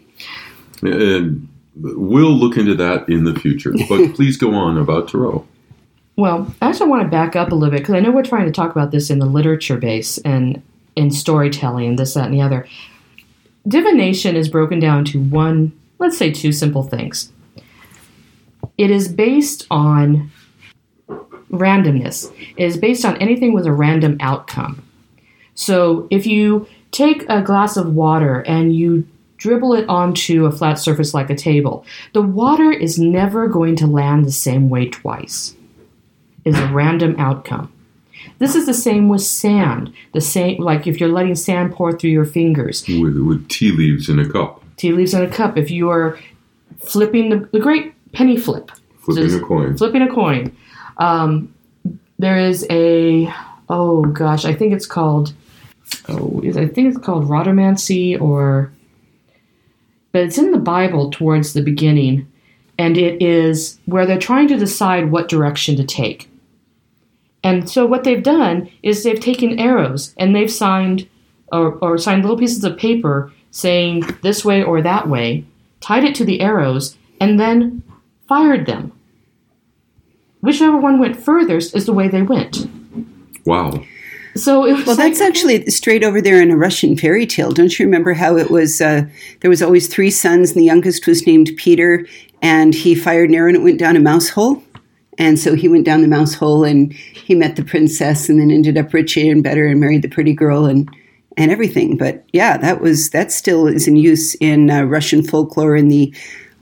And 0.82 1.48
we'll 1.76 2.32
look 2.32 2.56
into 2.56 2.74
that 2.76 3.08
in 3.08 3.24
the 3.24 3.34
future. 3.34 3.74
But 3.88 4.14
please 4.14 4.36
go 4.36 4.54
on 4.54 4.78
about 4.78 5.08
Tarot. 5.08 5.46
Well, 6.16 6.54
I 6.62 6.68
actually 6.68 6.88
want 6.88 7.02
to 7.02 7.08
back 7.08 7.34
up 7.34 7.52
a 7.52 7.54
little 7.54 7.70
bit 7.70 7.80
because 7.80 7.94
I 7.96 8.00
know 8.00 8.12
we're 8.12 8.22
trying 8.22 8.46
to 8.46 8.52
talk 8.52 8.70
about 8.70 8.92
this 8.92 9.10
in 9.10 9.18
the 9.18 9.26
literature 9.26 9.78
base 9.78 10.18
and 10.18 10.62
in 10.94 11.10
storytelling 11.10 11.88
and 11.88 11.98
this, 11.98 12.14
that, 12.14 12.26
and 12.26 12.34
the 12.34 12.40
other. 12.40 12.66
Divination 13.66 14.36
is 14.36 14.48
broken 14.48 14.80
down 14.80 15.04
to 15.06 15.20
one, 15.20 15.72
let's 15.98 16.18
say 16.18 16.30
two 16.32 16.52
simple 16.52 16.82
things. 16.82 17.32
It 18.76 18.90
is 18.90 19.08
based 19.08 19.66
on 19.70 20.30
randomness. 21.50 22.32
It 22.56 22.64
is 22.64 22.76
based 22.76 23.04
on 23.04 23.16
anything 23.18 23.52
with 23.52 23.66
a 23.66 23.72
random 23.72 24.16
outcome. 24.20 24.82
So 25.54 26.08
if 26.10 26.26
you 26.26 26.66
take 26.90 27.24
a 27.28 27.42
glass 27.42 27.76
of 27.76 27.94
water 27.94 28.40
and 28.40 28.74
you 28.74 29.06
dribble 29.36 29.74
it 29.74 29.88
onto 29.88 30.46
a 30.46 30.52
flat 30.52 30.78
surface 30.78 31.14
like 31.14 31.30
a 31.30 31.34
table, 31.34 31.84
the 32.14 32.22
water 32.22 32.70
is 32.70 32.98
never 32.98 33.48
going 33.48 33.76
to 33.76 33.86
land 33.86 34.24
the 34.24 34.32
same 34.32 34.70
way 34.70 34.88
twice. 34.88 35.54
Is 36.44 36.58
a 36.58 36.66
random 36.68 37.14
outcome. 37.18 37.72
This 38.38 38.54
is 38.54 38.66
the 38.66 38.74
same 38.74 39.08
with 39.08 39.22
sand. 39.22 39.92
The 40.12 40.20
same, 40.20 40.60
like 40.60 40.86
if 40.86 41.00
you're 41.00 41.12
letting 41.12 41.34
sand 41.34 41.72
pour 41.72 41.96
through 41.96 42.10
your 42.10 42.24
fingers. 42.24 42.84
With, 42.86 43.16
with 43.16 43.48
tea 43.48 43.72
leaves 43.72 44.08
in 44.08 44.18
a 44.18 44.28
cup. 44.28 44.62
Tea 44.76 44.92
leaves 44.92 45.14
in 45.14 45.22
a 45.22 45.30
cup. 45.30 45.56
If 45.56 45.70
you 45.70 45.90
are 45.90 46.18
flipping 46.78 47.30
the, 47.30 47.48
the 47.52 47.60
great 47.60 47.94
penny 48.12 48.36
flip. 48.36 48.70
Flipping 48.98 49.24
Just 49.24 49.42
a 49.42 49.44
coin. 49.44 49.76
Flipping 49.76 50.02
a 50.02 50.12
coin. 50.12 50.56
Um, 50.98 51.54
there 52.18 52.38
is 52.38 52.66
a, 52.70 53.32
oh 53.68 54.02
gosh, 54.04 54.44
I 54.44 54.54
think 54.54 54.72
it's 54.72 54.86
called, 54.86 55.32
oh, 56.08 56.40
I 56.44 56.66
think 56.66 56.88
it's 56.88 56.98
called 56.98 57.24
Rodomancy 57.24 58.20
or, 58.20 58.72
but 60.12 60.22
it's 60.22 60.38
in 60.38 60.52
the 60.52 60.58
Bible 60.58 61.10
towards 61.10 61.52
the 61.52 61.62
beginning. 61.62 62.28
And 62.78 62.96
it 62.96 63.22
is 63.22 63.78
where 63.84 64.06
they're 64.06 64.18
trying 64.18 64.48
to 64.48 64.56
decide 64.56 65.10
what 65.10 65.28
direction 65.28 65.76
to 65.76 65.84
take. 65.84 66.28
And 67.44 67.68
so 67.68 67.86
what 67.86 68.04
they've 68.04 68.22
done 68.22 68.70
is 68.82 69.02
they've 69.02 69.18
taken 69.18 69.58
arrows 69.58 70.14
and 70.18 70.34
they've 70.34 70.50
signed 70.50 71.08
or, 71.52 71.72
or 71.82 71.98
signed 71.98 72.22
little 72.22 72.38
pieces 72.38 72.64
of 72.64 72.76
paper 72.76 73.32
saying 73.50 74.04
this 74.22 74.44
way 74.44 74.62
or 74.62 74.80
that 74.82 75.08
way, 75.08 75.44
tied 75.80 76.04
it 76.04 76.14
to 76.16 76.24
the 76.24 76.40
arrows, 76.40 76.96
and 77.20 77.38
then 77.38 77.82
fired 78.26 78.66
them. 78.66 78.92
Whichever 80.40 80.78
one 80.78 80.98
went 80.98 81.16
furthest 81.16 81.76
is 81.76 81.86
the 81.86 81.92
way 81.92 82.08
they 82.08 82.22
went. 82.22 82.66
Wow. 83.44 83.84
So 84.34 84.64
it 84.64 84.72
was 84.72 84.86
Well, 84.86 84.96
that's 84.96 85.20
actually 85.20 85.66
straight 85.66 86.02
over 86.02 86.22
there 86.22 86.40
in 86.40 86.50
a 86.50 86.56
Russian 86.56 86.96
fairy 86.96 87.26
tale. 87.26 87.52
Don't 87.52 87.78
you 87.78 87.84
remember 87.84 88.14
how 88.14 88.36
it 88.36 88.50
was? 88.50 88.80
Uh, 88.80 89.02
there 89.40 89.50
was 89.50 89.62
always 89.62 89.88
three 89.88 90.10
sons, 90.10 90.52
and 90.52 90.60
the 90.60 90.64
youngest 90.64 91.06
was 91.06 91.26
named 91.26 91.50
Peter, 91.58 92.06
and 92.40 92.74
he 92.74 92.94
fired 92.94 93.28
an 93.28 93.34
arrow 93.34 93.48
and 93.48 93.56
it 93.56 93.62
went 93.62 93.78
down 93.78 93.94
a 93.94 94.00
mouse 94.00 94.30
hole. 94.30 94.62
And 95.18 95.38
so 95.38 95.54
he 95.54 95.68
went 95.68 95.84
down 95.84 96.00
the 96.02 96.08
mouse 96.08 96.34
hole 96.34 96.64
and 96.64 96.92
he 96.92 97.34
met 97.34 97.56
the 97.56 97.64
princess, 97.64 98.28
and 98.28 98.40
then 98.40 98.50
ended 98.50 98.78
up 98.78 98.92
richer 98.94 99.20
and 99.20 99.42
better 99.42 99.66
and 99.66 99.78
married 99.80 100.02
the 100.02 100.08
pretty 100.08 100.32
girl 100.32 100.64
and 100.66 100.88
and 101.36 101.50
everything. 101.50 101.96
But 101.96 102.24
yeah, 102.32 102.56
that 102.58 102.80
was 102.80 103.10
that 103.10 103.30
still 103.32 103.66
is 103.66 103.86
in 103.86 103.96
use 103.96 104.34
in 104.36 104.70
uh, 104.70 104.82
Russian 104.84 105.22
folklore 105.22 105.76
in 105.76 105.88
the 105.88 106.14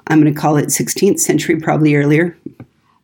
I'm 0.08 0.20
going 0.20 0.34
to 0.34 0.40
call 0.40 0.56
it 0.56 0.66
16th 0.66 1.20
century, 1.20 1.60
probably 1.60 1.94
earlier. 1.94 2.36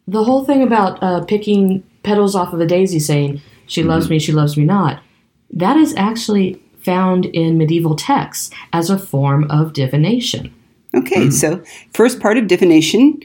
the 0.09 0.25
whole 0.25 0.45
thing 0.45 0.63
about 0.63 1.01
uh, 1.03 1.25
picking 1.25 1.83
petals 2.03 2.35
off 2.35 2.53
of 2.53 2.61
a 2.61 2.67
daisy 2.67 2.99
saying 2.99 3.41
she 3.67 3.83
loves 3.83 4.09
me 4.11 4.19
she 4.19 4.33
loves 4.33 4.57
me 4.57 4.65
not 4.65 5.03
that 5.51 5.77
is 5.77 5.95
actually 5.97 6.61
found 6.79 7.27
in 7.27 7.59
medieval 7.59 7.97
texts 7.97 8.51
as 8.73 8.91
a 8.91 8.99
form 8.99 9.49
of 9.51 9.73
divination 9.73 10.53
Okay, 10.95 11.31
so 11.31 11.63
first 11.93 12.21
part 12.21 12.39
of 12.39 12.47
divination 12.47 13.21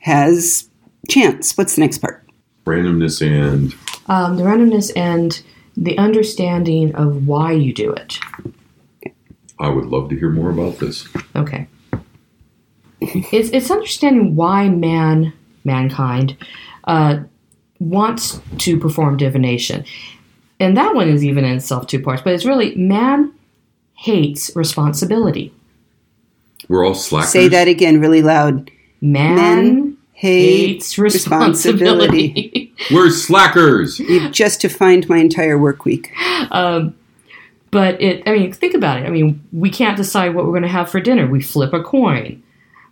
has 0.00 0.68
chance. 1.08 1.56
What's 1.56 1.74
the 1.76 1.80
next 1.82 1.98
part? 1.98 2.24
Randomness 2.66 3.20
and 3.24 3.74
um, 4.08 4.36
the 4.36 4.42
randomness 4.42 4.90
and 4.96 5.40
the 5.76 5.96
understanding 5.98 6.94
of 6.94 7.26
why 7.26 7.52
you 7.52 7.72
do 7.72 7.92
it 7.92 8.18
I 9.58 9.68
would 9.68 9.84
love 9.86 10.08
to 10.10 10.16
hear 10.18 10.30
more 10.30 10.50
about 10.50 10.78
this. 10.78 11.06
okay 11.36 11.68
it's, 13.00 13.50
it's 13.50 13.70
understanding 13.70 14.34
why 14.36 14.68
man 14.68 15.32
mankind 15.64 16.36
uh, 16.84 17.18
wants 17.78 18.40
to 18.58 18.78
perform 18.80 19.16
divination 19.16 19.84
and 20.58 20.76
that 20.76 20.94
one 20.94 21.08
is 21.08 21.22
even 21.24 21.44
in 21.44 21.56
itself 21.56 21.86
two 21.86 22.00
parts 22.02 22.22
but 22.22 22.32
it's 22.32 22.44
really 22.46 22.74
man 22.74 23.32
hates 23.94 24.50
responsibility 24.56 25.52
We're 26.68 26.84
all 26.86 26.94
slackers. 26.94 27.30
Say 27.30 27.48
that 27.48 27.68
again 27.68 28.00
really 28.00 28.22
loud. 28.22 28.70
Man, 29.02 29.36
Men 29.36 29.82
hate 29.84 29.85
hates 30.16 30.98
responsibility. 30.98 32.72
We're 32.90 33.10
slackers. 33.10 33.98
Just 34.30 34.62
to 34.62 34.68
find 34.68 35.06
my 35.08 35.18
entire 35.18 35.58
work 35.58 35.84
week. 35.84 36.12
um, 36.50 36.96
but 37.70 38.00
it, 38.00 38.22
I 38.26 38.32
mean, 38.32 38.52
think 38.52 38.74
about 38.74 39.02
it. 39.02 39.06
I 39.06 39.10
mean, 39.10 39.42
we 39.52 39.68
can't 39.68 39.96
decide 39.96 40.34
what 40.34 40.46
we're 40.46 40.52
going 40.52 40.62
to 40.62 40.68
have 40.68 40.90
for 40.90 41.00
dinner. 41.00 41.26
We 41.26 41.42
flip 41.42 41.74
a 41.74 41.82
coin. 41.82 42.42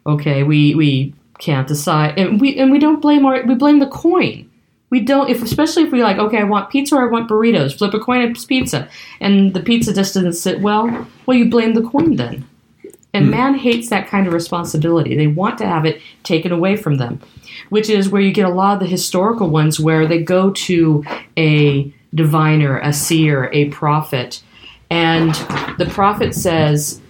Okay, 0.06 0.42
we 0.42 0.74
we 0.74 1.14
can't 1.38 1.66
decide, 1.66 2.18
and 2.18 2.38
we 2.38 2.58
and 2.58 2.70
we 2.70 2.78
don't 2.78 3.00
blame 3.00 3.24
our 3.24 3.42
we 3.44 3.54
blame 3.54 3.78
the 3.78 3.86
coin. 3.86 4.50
We 4.90 5.00
don't, 5.00 5.30
if 5.30 5.42
especially 5.42 5.84
if 5.84 5.92
we 5.92 6.02
like, 6.02 6.18
okay, 6.18 6.38
I 6.38 6.44
want 6.44 6.70
pizza 6.70 6.94
or 6.96 7.08
I 7.08 7.10
want 7.10 7.28
burritos. 7.30 7.76
Flip 7.76 7.94
a 7.94 7.98
coin, 7.98 8.20
it's 8.20 8.44
pizza, 8.44 8.86
and 9.20 9.54
the 9.54 9.60
pizza 9.60 9.94
just 9.94 10.12
doesn't 10.12 10.34
sit 10.34 10.60
well. 10.60 11.08
Well, 11.24 11.38
you 11.38 11.48
blame 11.48 11.72
the 11.72 11.82
coin 11.82 12.16
then. 12.16 12.46
And 13.14 13.30
man 13.30 13.54
hates 13.54 13.88
that 13.90 14.08
kind 14.08 14.26
of 14.26 14.32
responsibility. 14.32 15.16
They 15.16 15.28
want 15.28 15.56
to 15.58 15.66
have 15.66 15.86
it 15.86 16.00
taken 16.24 16.52
away 16.52 16.76
from 16.76 16.96
them, 16.96 17.20
which 17.70 17.88
is 17.88 18.08
where 18.10 18.20
you 18.20 18.32
get 18.32 18.44
a 18.46 18.50
lot 18.52 18.74
of 18.74 18.80
the 18.80 18.86
historical 18.86 19.48
ones 19.48 19.78
where 19.80 20.06
they 20.06 20.22
go 20.22 20.50
to 20.50 21.04
a 21.38 21.92
diviner, 22.14 22.78
a 22.78 22.92
seer, 22.92 23.48
a 23.52 23.66
prophet, 23.70 24.42
and 24.90 25.32
the 25.78 25.86
prophet 25.90 26.34
says, 26.34 27.00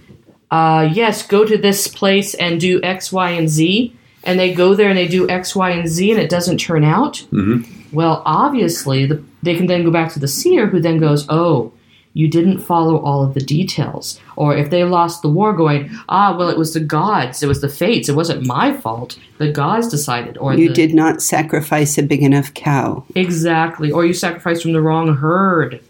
uh, 0.51 0.89
Yes, 0.93 1.27
go 1.27 1.45
to 1.45 1.57
this 1.59 1.89
place 1.89 2.35
and 2.35 2.61
do 2.61 2.81
X, 2.83 3.11
Y, 3.13 3.31
and 3.31 3.49
Z. 3.49 3.95
And 4.27 4.39
they 4.39 4.55
go 4.55 4.75
there 4.75 4.89
and 4.89 4.97
they 4.97 5.09
do 5.09 5.29
X, 5.29 5.55
Y, 5.57 5.71
and 5.71 5.87
Z, 5.89 6.11
and 6.13 6.21
it 6.21 6.31
doesn't 6.31 6.59
turn 6.59 6.85
out. 6.85 7.25
Mhm. 7.33 7.67
Well, 7.93 8.23
obviously, 8.25 9.05
the, 9.07 9.23
they 9.43 9.55
can 9.55 9.67
then 9.67 9.85
go 9.85 9.91
back 9.91 10.13
to 10.13 10.19
the 10.19 10.29
seer 10.29 10.67
who 10.67 10.81
then 10.81 10.99
goes, 10.99 11.27
Oh, 11.29 11.73
you 12.15 12.29
didn't 12.29 12.59
follow 12.59 12.99
all 12.99 13.23
of 13.25 13.35
the 13.35 13.41
details. 13.41 14.21
Or 14.37 14.57
if 14.57 14.71
they 14.71 14.85
lost 14.85 15.21
the 15.23 15.29
war, 15.29 15.53
going, 15.53 15.91
ah, 16.09 16.37
well, 16.37 16.49
it 16.49 16.57
was 16.57 16.73
the 16.73 16.81
gods, 16.81 17.43
it 17.43 17.47
was 17.49 17.61
the 17.61 17.69
fates, 17.69 18.09
it 18.09 18.15
wasn't 18.15 18.47
my 18.47 18.73
fault. 18.73 19.19
The 19.39 19.51
gods 19.53 19.89
decided. 19.89 20.39
Or 20.39 20.55
You 20.55 20.69
the, 20.69 20.75
did 20.75 20.95
not 20.95 21.21
sacrifice 21.21 21.99
a 21.99 22.03
big 22.03 22.23
enough 22.23 22.55
cow. 22.55 23.05
exactly. 23.15 23.91
Or 23.91 24.07
you 24.07 24.15
sacrificed 24.15 24.63
from 24.63 24.73
the 24.73 24.81
wrong 24.81 25.17
herd. 25.17 25.81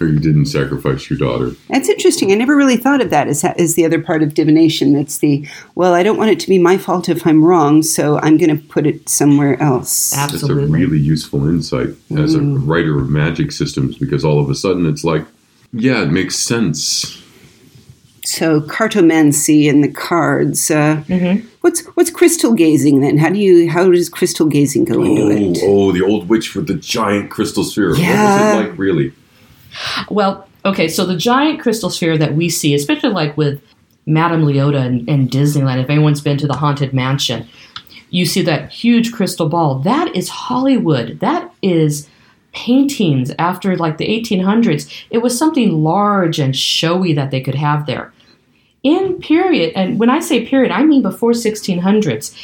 Or 0.00 0.06
you 0.06 0.18
didn't 0.18 0.46
sacrifice 0.46 1.08
your 1.08 1.18
daughter. 1.18 1.52
That's 1.70 1.88
interesting. 1.88 2.30
I 2.30 2.34
never 2.34 2.54
really 2.54 2.76
thought 2.76 3.00
of 3.00 3.08
that 3.10 3.28
as, 3.28 3.42
as 3.44 3.74
the 3.76 3.84
other 3.86 4.00
part 4.00 4.22
of 4.22 4.34
divination. 4.34 4.92
That's 4.92 5.18
the, 5.18 5.46
well, 5.74 5.94
I 5.94 6.02
don't 6.02 6.18
want 6.18 6.30
it 6.30 6.40
to 6.40 6.48
be 6.48 6.58
my 6.58 6.76
fault 6.76 7.08
if 7.08 7.26
I'm 7.26 7.42
wrong, 7.42 7.82
so 7.82 8.18
I'm 8.18 8.36
going 8.36 8.54
to 8.54 8.62
put 8.68 8.86
it 8.86 9.08
somewhere 9.08 9.60
else. 9.62 10.14
Absolutely. 10.14 10.62
That's 10.64 10.68
a 10.68 10.72
really 10.72 10.98
useful 10.98 11.48
insight 11.48 11.88
as 12.16 12.34
a 12.34 12.42
writer 12.42 12.98
of 13.00 13.08
magic 13.08 13.52
systems 13.52 13.96
because 13.96 14.24
all 14.24 14.38
of 14.38 14.50
a 14.50 14.54
sudden 14.54 14.84
it's 14.86 15.02
like, 15.04 15.24
yeah, 15.72 16.02
it 16.02 16.10
makes 16.12 16.36
sense. 16.38 17.22
So 18.24 18.60
cartomancy 18.60 19.70
and 19.70 19.84
the 19.84 19.88
cards. 19.88 20.70
Uh, 20.70 21.02
Mhm. 21.08 21.44
What's 21.60 21.80
what's 21.96 22.10
crystal 22.10 22.54
gazing 22.54 23.00
then? 23.00 23.18
How 23.18 23.28
do 23.30 23.38
you 23.38 23.70
how 23.70 23.88
does 23.90 24.08
crystal 24.08 24.46
gazing 24.46 24.84
go 24.84 25.02
into 25.02 25.22
Oh, 25.22 25.30
it? 25.30 25.58
oh, 25.62 25.92
the 25.92 26.02
old 26.02 26.28
witch 26.28 26.54
with 26.54 26.66
the 26.66 26.74
giant 26.74 27.30
crystal 27.30 27.62
sphere. 27.64 27.94
Yeah. 27.96 28.10
What 28.10 28.56
was 28.56 28.66
it 28.66 28.70
like, 28.70 28.78
really? 28.78 29.12
Well, 30.10 30.48
okay, 30.64 30.88
so 30.88 31.06
the 31.06 31.16
giant 31.16 31.60
crystal 31.60 31.90
sphere 31.90 32.18
that 32.18 32.34
we 32.34 32.48
see, 32.48 32.74
especially 32.74 33.10
like 33.10 33.36
with 33.36 33.60
Madame 34.06 34.44
Leota 34.44 34.84
and, 34.84 35.08
and 35.08 35.30
Disneyland, 35.30 35.82
if 35.82 35.90
anyone's 35.90 36.20
been 36.20 36.38
to 36.38 36.46
the 36.46 36.56
Haunted 36.56 36.92
Mansion, 36.92 37.48
you 38.10 38.24
see 38.24 38.42
that 38.42 38.70
huge 38.70 39.12
crystal 39.12 39.48
ball. 39.48 39.80
That 39.80 40.14
is 40.14 40.28
Hollywood. 40.28 41.20
That 41.20 41.52
is 41.62 42.08
paintings 42.52 43.32
after 43.38 43.76
like 43.76 43.98
the 43.98 44.08
1800s. 44.08 44.90
It 45.10 45.18
was 45.18 45.38
something 45.38 45.82
large 45.82 46.38
and 46.38 46.56
showy 46.56 47.12
that 47.12 47.30
they 47.30 47.40
could 47.40 47.54
have 47.54 47.86
there. 47.86 48.12
In 48.82 49.18
period, 49.20 49.72
and 49.74 49.98
when 49.98 50.10
I 50.10 50.20
say 50.20 50.46
period, 50.46 50.70
I 50.72 50.84
mean 50.84 51.02
before 51.02 51.32
1600s. 51.32 52.34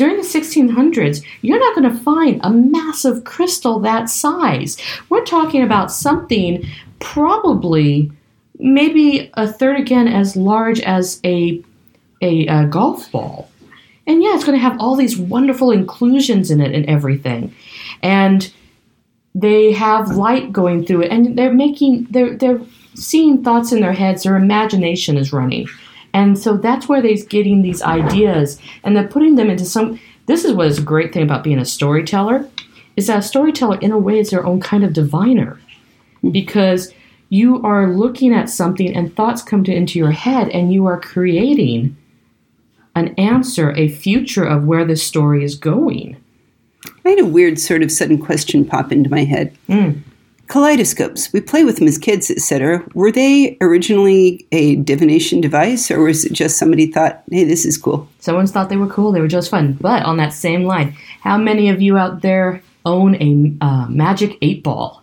During 0.00 0.16
the 0.16 0.22
1600s, 0.22 1.22
you're 1.42 1.58
not 1.58 1.74
going 1.74 1.94
to 1.94 2.02
find 2.02 2.40
a 2.42 2.48
massive 2.48 3.24
crystal 3.24 3.78
that 3.80 4.08
size. 4.08 4.78
We're 5.10 5.26
talking 5.26 5.62
about 5.62 5.92
something 5.92 6.66
probably 7.00 8.10
maybe 8.58 9.30
a 9.34 9.46
third 9.46 9.78
again 9.78 10.08
as 10.08 10.36
large 10.36 10.80
as 10.80 11.20
a, 11.22 11.62
a, 12.22 12.48
uh 12.48 12.64
golf 12.64 13.12
ball. 13.12 13.50
And 14.06 14.22
yeah, 14.22 14.34
it's 14.34 14.44
going 14.44 14.56
to 14.56 14.62
have 14.62 14.80
all 14.80 14.96
these 14.96 15.18
wonderful 15.18 15.70
inclusions 15.70 16.50
in 16.50 16.62
it 16.62 16.74
and 16.74 16.86
everything. 16.86 17.54
And 18.02 18.50
they 19.34 19.70
have 19.72 20.16
light 20.16 20.50
going 20.50 20.86
through 20.86 21.02
it 21.02 21.12
and 21.12 21.36
they're 21.36 21.52
making 21.52 22.06
they're 22.08 22.38
they're 22.38 22.62
seeing 22.94 23.44
thoughts 23.44 23.70
in 23.70 23.80
their 23.80 23.92
heads 23.92 24.22
their 24.22 24.34
imagination 24.34 25.16
is 25.16 25.32
running 25.32 25.68
And 26.12 26.38
so 26.38 26.56
that's 26.56 26.88
where 26.88 27.00
they're 27.00 27.16
getting 27.28 27.62
these 27.62 27.82
ideas 27.82 28.60
and 28.82 28.96
they're 28.96 29.06
putting 29.08 29.36
them 29.36 29.50
into 29.50 29.64
some. 29.64 30.00
This 30.26 30.44
is 30.44 30.52
what 30.52 30.66
is 30.66 30.78
a 30.78 30.82
great 30.82 31.12
thing 31.12 31.22
about 31.22 31.44
being 31.44 31.58
a 31.58 31.64
storyteller, 31.64 32.48
is 32.96 33.06
that 33.06 33.18
a 33.18 33.22
storyteller, 33.22 33.78
in 33.80 33.92
a 33.92 33.98
way, 33.98 34.18
is 34.18 34.30
their 34.30 34.44
own 34.44 34.60
kind 34.60 34.84
of 34.84 34.92
diviner. 34.92 35.60
Because 36.30 36.92
you 37.30 37.62
are 37.62 37.94
looking 37.94 38.34
at 38.34 38.50
something 38.50 38.94
and 38.94 39.14
thoughts 39.14 39.42
come 39.42 39.64
to, 39.64 39.72
into 39.72 39.98
your 39.98 40.10
head 40.10 40.48
and 40.48 40.72
you 40.72 40.86
are 40.86 41.00
creating 41.00 41.96
an 42.94 43.14
answer, 43.16 43.72
a 43.76 43.88
future 43.88 44.44
of 44.44 44.64
where 44.64 44.84
this 44.84 45.02
story 45.02 45.44
is 45.44 45.54
going. 45.54 46.16
I 47.04 47.10
had 47.10 47.20
a 47.20 47.24
weird 47.24 47.58
sort 47.58 47.82
of 47.82 47.92
sudden 47.92 48.18
question 48.18 48.64
pop 48.64 48.90
into 48.92 49.08
my 49.08 49.24
head. 49.24 49.56
Mm. 49.68 50.02
Kaleidoscopes. 50.50 51.32
We 51.32 51.40
play 51.40 51.64
with 51.64 51.76
them 51.76 51.86
as 51.86 51.96
kids, 51.96 52.28
etc. 52.28 52.84
Were 52.94 53.12
they 53.12 53.56
originally 53.60 54.44
a 54.50 54.76
divination 54.76 55.40
device, 55.40 55.92
or 55.92 56.02
was 56.02 56.24
it 56.24 56.32
just 56.32 56.58
somebody 56.58 56.86
thought, 56.86 57.22
"Hey, 57.30 57.44
this 57.44 57.64
is 57.64 57.78
cool"? 57.78 58.08
Someone's 58.18 58.50
thought 58.50 58.68
they 58.68 58.76
were 58.76 58.88
cool. 58.88 59.12
They 59.12 59.20
were 59.20 59.28
just 59.28 59.48
fun. 59.48 59.78
But 59.80 60.02
on 60.04 60.16
that 60.16 60.32
same 60.32 60.64
line, 60.64 60.96
how 61.20 61.38
many 61.38 61.68
of 61.68 61.80
you 61.80 61.96
out 61.96 62.22
there 62.22 62.62
own 62.84 63.14
a 63.14 63.64
uh, 63.64 63.86
magic 63.88 64.38
eight 64.42 64.64
ball? 64.64 65.00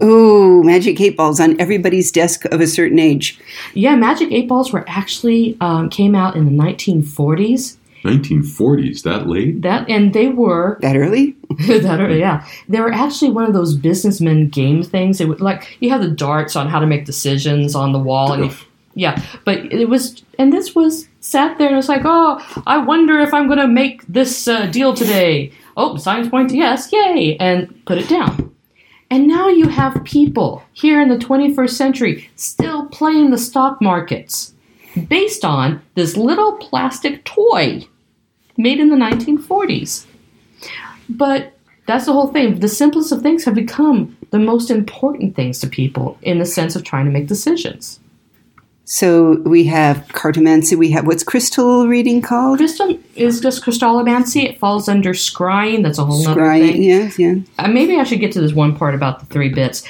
Ooh, 0.00 0.62
magic 0.62 1.00
eight 1.00 1.16
balls 1.16 1.40
on 1.40 1.60
everybody's 1.60 2.12
desk 2.12 2.44
of 2.46 2.60
a 2.60 2.66
certain 2.66 3.00
age. 3.00 3.40
Yeah, 3.74 3.96
magic 3.96 4.30
eight 4.30 4.48
balls 4.48 4.72
were 4.72 4.84
actually 4.88 5.56
um, 5.60 5.88
came 5.88 6.14
out 6.14 6.36
in 6.36 6.44
the 6.44 6.62
1940s. 6.62 7.76
1940s, 8.04 9.02
that 9.02 9.26
late? 9.28 9.62
That 9.62 9.88
and 9.88 10.12
they 10.12 10.28
were 10.28 10.78
That 10.82 10.96
early? 10.96 11.36
that 11.66 12.00
are, 12.00 12.10
yeah. 12.10 12.46
They 12.68 12.80
were 12.80 12.92
actually 12.92 13.30
one 13.30 13.44
of 13.44 13.52
those 13.54 13.74
businessman 13.74 14.48
game 14.48 14.82
things. 14.82 15.20
It 15.20 15.28
would 15.28 15.40
like 15.40 15.76
you 15.80 15.90
have 15.90 16.02
the 16.02 16.10
darts 16.10 16.56
on 16.56 16.68
how 16.68 16.78
to 16.80 16.86
make 16.86 17.04
decisions 17.04 17.74
on 17.74 17.92
the 17.92 17.98
wall, 17.98 18.32
and 18.32 18.44
you- 18.44 18.56
yeah. 18.94 19.20
But 19.44 19.72
it 19.72 19.88
was, 19.88 20.22
and 20.38 20.52
this 20.52 20.74
was 20.74 21.08
sat 21.20 21.58
there 21.58 21.66
and 21.68 21.76
was 21.76 21.88
like, 21.88 22.02
oh, 22.04 22.62
I 22.66 22.78
wonder 22.78 23.18
if 23.18 23.34
I'm 23.34 23.46
going 23.48 23.58
to 23.58 23.66
make 23.66 24.06
this 24.06 24.46
uh, 24.46 24.66
deal 24.66 24.94
today. 24.94 25.52
Oh, 25.76 25.96
science 25.96 26.28
point 26.28 26.52
yes, 26.52 26.92
yay, 26.92 27.36
and 27.38 27.84
put 27.86 27.98
it 27.98 28.08
down. 28.08 28.54
And 29.10 29.26
now 29.26 29.48
you 29.48 29.68
have 29.68 30.04
people 30.04 30.62
here 30.72 31.00
in 31.00 31.08
the 31.08 31.16
21st 31.16 31.70
century 31.70 32.30
still 32.36 32.86
playing 32.86 33.30
the 33.30 33.38
stock 33.38 33.80
markets 33.82 34.54
based 35.08 35.44
on 35.44 35.82
this 35.94 36.16
little 36.16 36.52
plastic 36.58 37.24
toy 37.24 37.86
made 38.56 38.80
in 38.80 38.88
the 38.90 38.96
1940s. 38.96 40.06
But 41.08 41.52
that's 41.86 42.06
the 42.06 42.12
whole 42.12 42.28
thing. 42.28 42.60
The 42.60 42.68
simplest 42.68 43.12
of 43.12 43.22
things 43.22 43.44
have 43.44 43.54
become 43.54 44.16
the 44.30 44.38
most 44.38 44.70
important 44.70 45.36
things 45.36 45.58
to 45.60 45.66
people 45.66 46.18
in 46.22 46.38
the 46.38 46.46
sense 46.46 46.76
of 46.76 46.84
trying 46.84 47.04
to 47.04 47.10
make 47.10 47.26
decisions. 47.26 48.00
So 48.86 49.40
we 49.46 49.64
have 49.64 50.06
cartomancy. 50.08 50.76
We 50.76 50.90
have 50.90 51.06
what's 51.06 51.22
crystal 51.22 51.86
reading 51.88 52.20
called? 52.20 52.58
Crystal 52.58 52.98
is 53.14 53.40
just 53.40 53.64
crystallomancy. 53.64 54.44
It 54.44 54.58
falls 54.58 54.88
under 54.88 55.14
scrying. 55.14 55.82
That's 55.82 55.98
a 55.98 56.04
whole 56.04 56.26
other 56.28 56.42
Scrying. 56.42 56.72
thing. 56.72 56.82
Yes, 56.82 57.18
yeah. 57.18 57.34
Uh, 57.58 57.68
maybe 57.68 57.96
I 57.98 58.04
should 58.04 58.20
get 58.20 58.32
to 58.32 58.40
this 58.42 58.52
one 58.52 58.76
part 58.76 58.94
about 58.94 59.20
the 59.20 59.26
three 59.26 59.48
bits. 59.48 59.84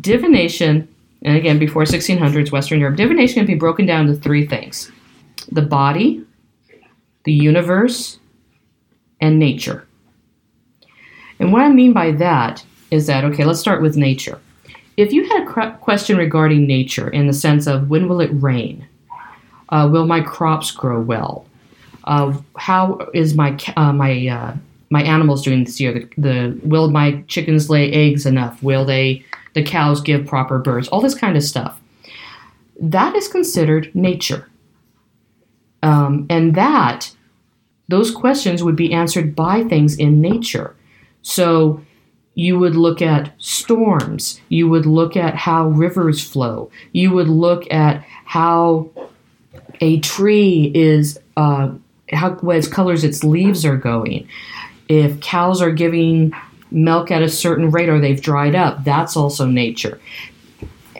Divination, 0.00 0.88
and 1.22 1.36
again, 1.36 1.58
before 1.58 1.82
1600s, 1.82 2.52
Western 2.52 2.78
Europe, 2.78 2.96
divination 2.96 3.40
can 3.40 3.46
be 3.46 3.54
broken 3.54 3.86
down 3.86 4.06
into 4.08 4.20
three 4.20 4.46
things 4.46 4.90
the 5.50 5.62
body, 5.62 6.24
the 7.24 7.32
universe, 7.32 8.18
and 9.20 9.38
nature. 9.38 9.86
And 11.38 11.52
what 11.52 11.62
I 11.62 11.68
mean 11.70 11.92
by 11.92 12.12
that 12.12 12.64
is 12.90 13.06
that, 13.06 13.24
okay, 13.24 13.44
let's 13.44 13.60
start 13.60 13.82
with 13.82 13.96
nature. 13.96 14.38
If 14.96 15.12
you 15.12 15.26
had 15.28 15.42
a 15.42 15.78
question 15.78 16.18
regarding 16.18 16.66
nature 16.66 17.08
in 17.08 17.26
the 17.26 17.32
sense 17.32 17.66
of 17.66 17.88
when 17.88 18.08
will 18.08 18.20
it 18.20 18.30
rain? 18.34 18.86
Uh, 19.70 19.88
will 19.90 20.06
my 20.06 20.20
crops 20.20 20.70
grow 20.70 21.00
well? 21.00 21.46
Uh, 22.04 22.36
how 22.56 23.08
is 23.14 23.34
my 23.34 23.56
uh, 23.76 23.92
my 23.92 24.28
uh, 24.28 24.54
my 24.90 25.02
animals 25.02 25.42
doing 25.42 25.64
this 25.64 25.80
year? 25.80 25.94
The, 25.94 26.08
the 26.18 26.60
will 26.62 26.90
my 26.90 27.24
chickens 27.26 27.70
lay 27.70 27.90
eggs 27.90 28.26
enough? 28.26 28.62
Will 28.62 28.84
they 28.84 29.24
the 29.54 29.62
cows 29.62 30.00
give 30.00 30.26
proper 30.26 30.58
births? 30.58 30.88
All 30.88 31.00
this 31.00 31.14
kind 31.14 31.36
of 31.36 31.42
stuff. 31.42 31.80
That 32.80 33.16
is 33.16 33.28
considered 33.28 33.90
nature, 33.94 34.48
um, 35.82 36.26
and 36.30 36.54
that 36.54 37.14
those 37.88 38.10
questions 38.10 38.62
would 38.62 38.76
be 38.76 38.92
answered 38.92 39.34
by 39.34 39.64
things 39.64 39.96
in 39.96 40.20
nature. 40.20 40.74
So 41.22 41.82
you 42.34 42.58
would 42.58 42.74
look 42.74 43.02
at 43.02 43.32
storms. 43.38 44.40
You 44.48 44.68
would 44.68 44.86
look 44.86 45.16
at 45.16 45.34
how 45.34 45.68
rivers 45.68 46.24
flow. 46.26 46.70
You 46.92 47.10
would 47.12 47.28
look 47.28 47.70
at 47.70 48.04
how 48.24 48.90
a 49.80 50.00
tree 50.00 50.72
is 50.74 51.18
uh, 51.36 51.72
how 52.12 52.30
what 52.36 52.56
its 52.56 52.68
colors 52.68 53.04
its 53.04 53.24
leaves 53.24 53.64
are 53.64 53.76
going. 53.76 54.28
If 54.88 55.20
cows 55.20 55.60
are 55.60 55.72
giving 55.72 56.32
milk 56.70 57.10
at 57.10 57.22
a 57.22 57.28
certain 57.28 57.70
rate 57.70 57.88
or 57.88 58.00
they've 58.00 58.20
dried 58.20 58.54
up, 58.54 58.84
that's 58.84 59.16
also 59.16 59.46
nature. 59.46 60.00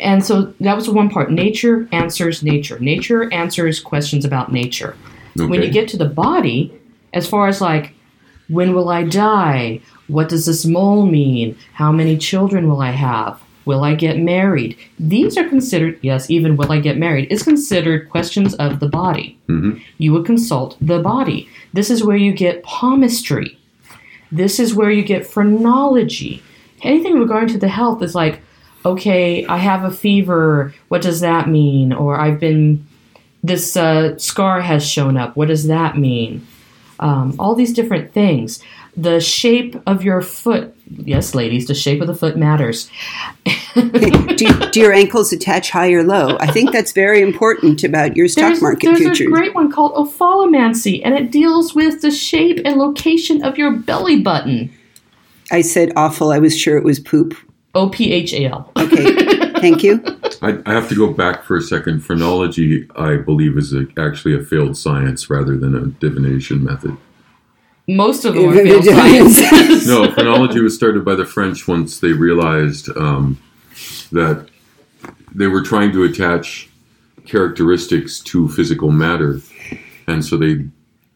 And 0.03 0.25
so 0.25 0.53
that 0.61 0.75
was 0.75 0.91
one 0.91 1.09
part. 1.09 1.31
Nature 1.31 1.89
answers 1.93 2.43
nature. 2.43 2.79
Nature 2.81 3.33
answers 3.33 3.81
questions 3.81 4.25
about 4.25 4.53
nature. 4.53 4.97
When 5.37 5.63
you 5.63 5.71
get 5.71 5.89
to 5.89 5.97
the 5.97 6.05
body, 6.09 6.75
as 7.15 7.27
far 7.27 7.49
as 7.49 7.61
like, 7.61 7.95
when 8.49 8.75
will 8.75 8.91
I 8.91 9.05
die? 9.05 9.81
What 10.09 10.29
does 10.29 10.45
this 10.47 10.67
mole 10.67 11.07
mean? 11.07 11.57
How 11.73 11.93
many 11.93 12.19
children 12.19 12.69
will 12.69 12.81
I 12.81 12.91
have? 12.91 13.41
Will 13.65 13.85
I 13.85 13.95
get 13.95 14.19
married? 14.19 14.77
These 14.99 15.39
are 15.39 15.49
considered, 15.49 15.99
yes, 16.03 16.29
even 16.29 16.57
will 16.57 16.73
I 16.73 16.81
get 16.81 16.99
married 16.99 17.31
is 17.31 17.45
considered 17.45 18.11
questions 18.11 18.55
of 18.55 18.81
the 18.81 18.89
body. 18.89 19.39
Mhm. 19.49 19.81
You 19.99 20.13
would 20.13 20.27
consult 20.27 20.77
the 20.81 20.99
body. 20.99 21.49
This 21.73 21.89
is 21.89 22.03
where 22.03 22.17
you 22.17 22.33
get 22.33 22.65
palmistry. 22.65 23.57
This 24.33 24.59
is 24.59 24.75
where 24.75 24.91
you 24.91 25.03
get 25.03 25.27
phrenology. 25.27 26.43
Anything 26.83 27.19
regarding 27.21 27.51
to 27.51 27.59
the 27.59 27.69
health 27.69 28.03
is 28.03 28.15
like, 28.15 28.41
okay, 28.85 29.47
I 29.47 29.59
have 29.59 29.85
a 29.85 29.91
fever. 29.91 30.75
What 30.89 31.03
does 31.03 31.21
that 31.21 31.49
mean? 31.49 31.93
Or 31.93 32.21
I've 32.21 32.41
been, 32.41 32.87
this 33.43 33.77
uh, 33.77 34.19
scar 34.19 34.61
has 34.61 34.89
shown 34.89 35.17
up. 35.17 35.37
What 35.37 35.49
does 35.49 35.67
that 35.67 35.97
mean? 35.97 36.47
Um, 37.01 37.35
all 37.39 37.55
these 37.55 37.73
different 37.73 38.13
things. 38.13 38.63
The 38.97 39.21
shape 39.21 39.81
of 39.87 40.05
your 40.05 40.21
foot. 40.21 40.77
Yes, 40.87 41.35
ladies, 41.35 41.67
the 41.67 41.75
shape 41.75 42.01
of 42.01 42.07
the 42.07 42.15
foot 42.15 42.37
matters. 42.37 42.91
do, 43.75 44.71
do 44.71 44.81
your 44.81 44.93
ankles 44.93 45.33
attach 45.33 45.71
high 45.71 45.91
or 45.93 46.05
low? 46.05 46.37
I 46.39 46.49
think 46.49 46.73
that's 46.73 46.93
very 46.93 47.23
important 47.23 47.83
about 47.83 48.17
your 48.17 48.29
stock 48.29 48.49
There's, 48.49 48.63
market 48.63 48.87
there's 48.87 48.99
futures. 48.99 49.19
There's 49.19 49.29
a 49.29 49.33
great 49.33 49.55
one 49.55 49.73
called 49.73 49.95
ophalomancy, 49.95 51.01
and 51.03 51.15
it 51.15 51.31
deals 51.31 51.75
with 51.75 52.03
the 52.03 52.11
shape 52.11 52.61
and 52.65 52.77
location 52.77 53.43
of 53.43 53.57
your 53.57 53.73
belly 53.73 54.21
button. 54.21 54.71
I 55.51 55.63
said 55.63 55.93
awful. 55.97 56.31
I 56.31 56.39
was 56.39 56.57
sure 56.57 56.77
it 56.77 56.85
was 56.85 57.01
poop. 57.01 57.35
O 57.75 57.89
P 57.89 58.13
H 58.13 58.33
A 58.35 58.47
L. 58.47 58.71
Okay, 58.77 59.53
thank 59.61 59.83
you. 59.83 60.03
I, 60.43 60.61
I 60.67 60.73
have 60.73 60.89
to 60.89 60.95
go 60.95 61.13
back 61.13 61.45
for 61.45 61.57
a 61.57 61.63
second. 61.63 62.01
Phrenology, 62.01 62.89
I 62.97 63.17
believe, 63.17 63.57
is 63.57 63.73
a, 63.73 63.87
actually 63.97 64.35
a 64.35 64.43
failed 64.43 64.77
science 64.77 65.31
rather 65.31 65.57
than 65.57 65.75
a 65.75 65.87
divination 65.87 66.65
method. 66.65 66.97
Most 67.89 68.25
of 68.25 68.35
them 68.35 68.51
are 68.51 68.55
failed 68.55 68.85
sciences. 68.85 69.87
No, 69.87 70.11
phrenology 70.15 70.61
was 70.61 70.75
started 70.75 71.05
by 71.05 71.15
the 71.15 71.25
French 71.25 71.67
once 71.67 72.01
they 72.01 72.13
realized 72.13 72.89
um, 72.97 73.41
that 74.13 74.49
they 75.35 75.47
were 75.47 75.63
trying 75.63 75.93
to 75.93 76.05
attach 76.05 76.69
characteristics 77.27 78.21
to 78.21 78.49
physical 78.49 78.91
matter, 78.91 79.41
and 80.07 80.25
so 80.25 80.37
they 80.37 80.67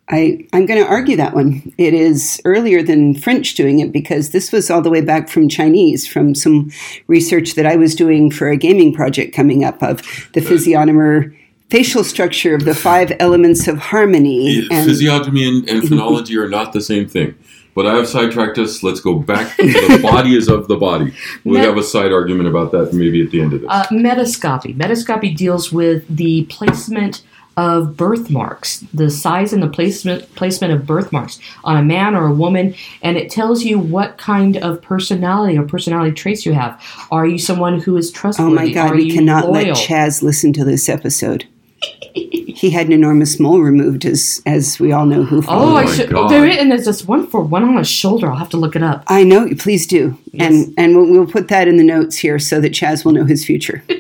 I, 0.08 0.46
I'm 0.52 0.66
going 0.66 0.80
to 0.82 0.88
argue 0.88 1.16
that 1.16 1.34
one. 1.34 1.72
It 1.78 1.92
is 1.92 2.40
earlier 2.44 2.82
than 2.82 3.14
French 3.14 3.54
doing 3.54 3.80
it 3.80 3.90
because 3.90 4.30
this 4.30 4.52
was 4.52 4.70
all 4.70 4.80
the 4.80 4.90
way 4.90 5.00
back 5.00 5.28
from 5.28 5.48
Chinese, 5.48 6.06
from 6.06 6.34
some 6.34 6.70
research 7.08 7.54
that 7.54 7.66
I 7.66 7.74
was 7.74 7.94
doing 7.94 8.30
for 8.30 8.48
a 8.48 8.56
gaming 8.56 8.92
project 8.92 9.34
coming 9.34 9.64
up 9.64 9.82
of 9.82 10.02
the 10.32 10.40
physiognomer 10.40 11.34
facial 11.70 12.04
structure 12.04 12.54
of 12.54 12.64
the 12.64 12.74
five 12.74 13.12
elements 13.18 13.66
of 13.66 13.78
harmony. 13.78 14.66
And 14.70 14.86
physiognomy 14.86 15.48
and, 15.48 15.68
and 15.68 15.86
phrenology 15.88 16.36
are 16.38 16.48
not 16.48 16.72
the 16.72 16.80
same 16.80 17.08
thing. 17.08 17.34
But 17.74 17.86
I 17.86 17.94
have 17.96 18.08
sidetracked 18.08 18.56
us. 18.56 18.82
Let's 18.82 19.00
go 19.00 19.18
back 19.18 19.54
to 19.56 19.66
the 19.66 19.98
body 20.02 20.34
is 20.34 20.48
of 20.48 20.66
the 20.66 20.76
body. 20.76 21.12
We'll 21.44 21.60
Now- 21.60 21.68
have 21.68 21.76
a 21.76 21.82
side 21.82 22.12
argument 22.12 22.48
about 22.48 22.72
that 22.72 22.94
maybe 22.94 23.22
at 23.22 23.30
the 23.30 23.40
end 23.42 23.52
of 23.52 23.60
this. 23.62 23.70
Uh, 23.70 23.84
metascopy. 23.90 24.74
Metascopy 24.76 25.36
deals 25.36 25.72
with 25.72 26.04
the 26.08 26.44
placement 26.44 27.22
of 27.56 27.96
birthmarks, 27.96 28.80
the 28.92 29.08
size 29.10 29.52
and 29.52 29.62
the 29.62 29.68
placement 29.68 30.32
placement 30.34 30.72
of 30.74 30.86
birthmarks 30.86 31.38
on 31.64 31.76
a 31.76 31.82
man 31.82 32.14
or 32.14 32.26
a 32.26 32.32
woman, 32.32 32.74
and 33.02 33.16
it 33.16 33.30
tells 33.30 33.62
you 33.64 33.78
what 33.78 34.18
kind 34.18 34.56
of 34.58 34.82
personality 34.82 35.56
or 35.56 35.62
personality 35.62 36.12
traits 36.12 36.44
you 36.44 36.52
have. 36.52 36.78
Are 37.10 37.26
you 37.26 37.38
someone 37.38 37.80
who 37.80 37.96
is 37.96 38.10
trustworthy? 38.10 38.52
oh 38.52 38.56
trustworthy? 38.56 38.74
my 38.74 38.82
God, 38.88 38.92
Are 38.92 38.96
we 38.96 39.10
cannot 39.10 39.44
loyal? 39.46 39.54
let 39.68 39.76
Chaz 39.76 40.22
listen 40.22 40.52
to 40.52 40.64
this 40.64 40.88
episode. 40.88 41.46
he 42.14 42.70
had 42.70 42.86
an 42.86 42.92
enormous 42.92 43.38
mole 43.38 43.60
removed, 43.60 44.04
as 44.06 44.42
as 44.46 44.78
we 44.80 44.92
all 44.92 45.06
know 45.06 45.22
who. 45.24 45.38
Oh, 45.38 45.42
followed. 45.42 45.76
I 45.76 45.84
my 45.84 45.94
should. 45.94 46.10
God. 46.10 46.28
There 46.30 46.46
is, 46.46 46.56
and 46.58 46.70
there's 46.70 46.84
this 46.86 47.04
one 47.04 47.26
for 47.26 47.40
one 47.42 47.62
on 47.64 47.76
his 47.76 47.88
shoulder. 47.88 48.30
I'll 48.30 48.36
have 48.38 48.48
to 48.50 48.56
look 48.56 48.76
it 48.76 48.82
up. 48.82 49.04
I 49.08 49.24
know. 49.24 49.48
Please 49.58 49.86
do, 49.86 50.18
Yes. 50.32 50.52
and 50.66 50.74
and 50.78 50.96
we'll, 50.96 51.10
we'll 51.10 51.26
put 51.26 51.48
that 51.48 51.68
in 51.68 51.76
the 51.76 51.84
notes 51.84 52.16
here 52.18 52.38
so 52.38 52.60
that 52.60 52.72
Chaz 52.72 53.04
will 53.04 53.12
know 53.12 53.24
his 53.24 53.44
future. 53.46 53.82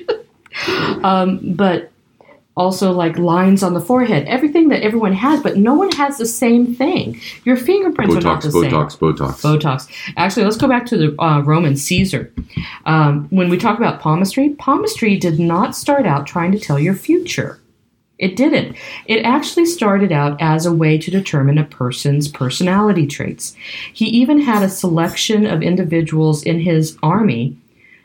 Um, 1.04 1.54
but 1.54 1.92
also 2.56 2.90
like 2.90 3.18
lines 3.18 3.62
on 3.62 3.74
the 3.74 3.80
forehead, 3.80 4.26
everything 4.26 4.68
that 4.68 4.82
everyone 4.82 5.12
has, 5.12 5.42
but 5.42 5.56
no 5.56 5.74
one 5.74 5.90
has 5.92 6.16
the 6.16 6.26
same 6.26 6.74
thing. 6.74 7.20
Your 7.44 7.56
fingerprints 7.56 8.16
are 8.16 8.20
not 8.20 8.40
Botox, 8.40 8.42
the 8.42 8.50
same. 8.52 8.70
Botox, 8.70 8.98
Botox. 8.98 9.42
Botox. 9.42 10.12
Actually, 10.16 10.44
let's 10.44 10.56
go 10.56 10.68
back 10.68 10.86
to 10.86 10.96
the 10.96 11.22
uh, 11.22 11.40
Roman 11.40 11.76
Caesar. 11.76 12.32
Um, 12.86 13.26
when 13.28 13.50
we 13.50 13.58
talk 13.58 13.76
about 13.76 14.00
palmistry, 14.00 14.50
palmistry 14.50 15.16
did 15.16 15.38
not 15.38 15.76
start 15.76 16.06
out 16.06 16.26
trying 16.26 16.52
to 16.52 16.58
tell 16.58 16.78
your 16.78 16.94
future. 16.94 17.60
It 18.18 18.36
didn't. 18.36 18.76
It 19.04 19.22
actually 19.24 19.66
started 19.66 20.10
out 20.10 20.40
as 20.40 20.64
a 20.64 20.72
way 20.72 20.96
to 20.96 21.10
determine 21.10 21.58
a 21.58 21.64
person's 21.64 22.28
personality 22.28 23.06
traits. 23.06 23.54
He 23.92 24.06
even 24.06 24.40
had 24.40 24.62
a 24.62 24.70
selection 24.70 25.44
of 25.44 25.62
individuals 25.62 26.42
in 26.42 26.60
his 26.60 26.96
army 27.02 27.58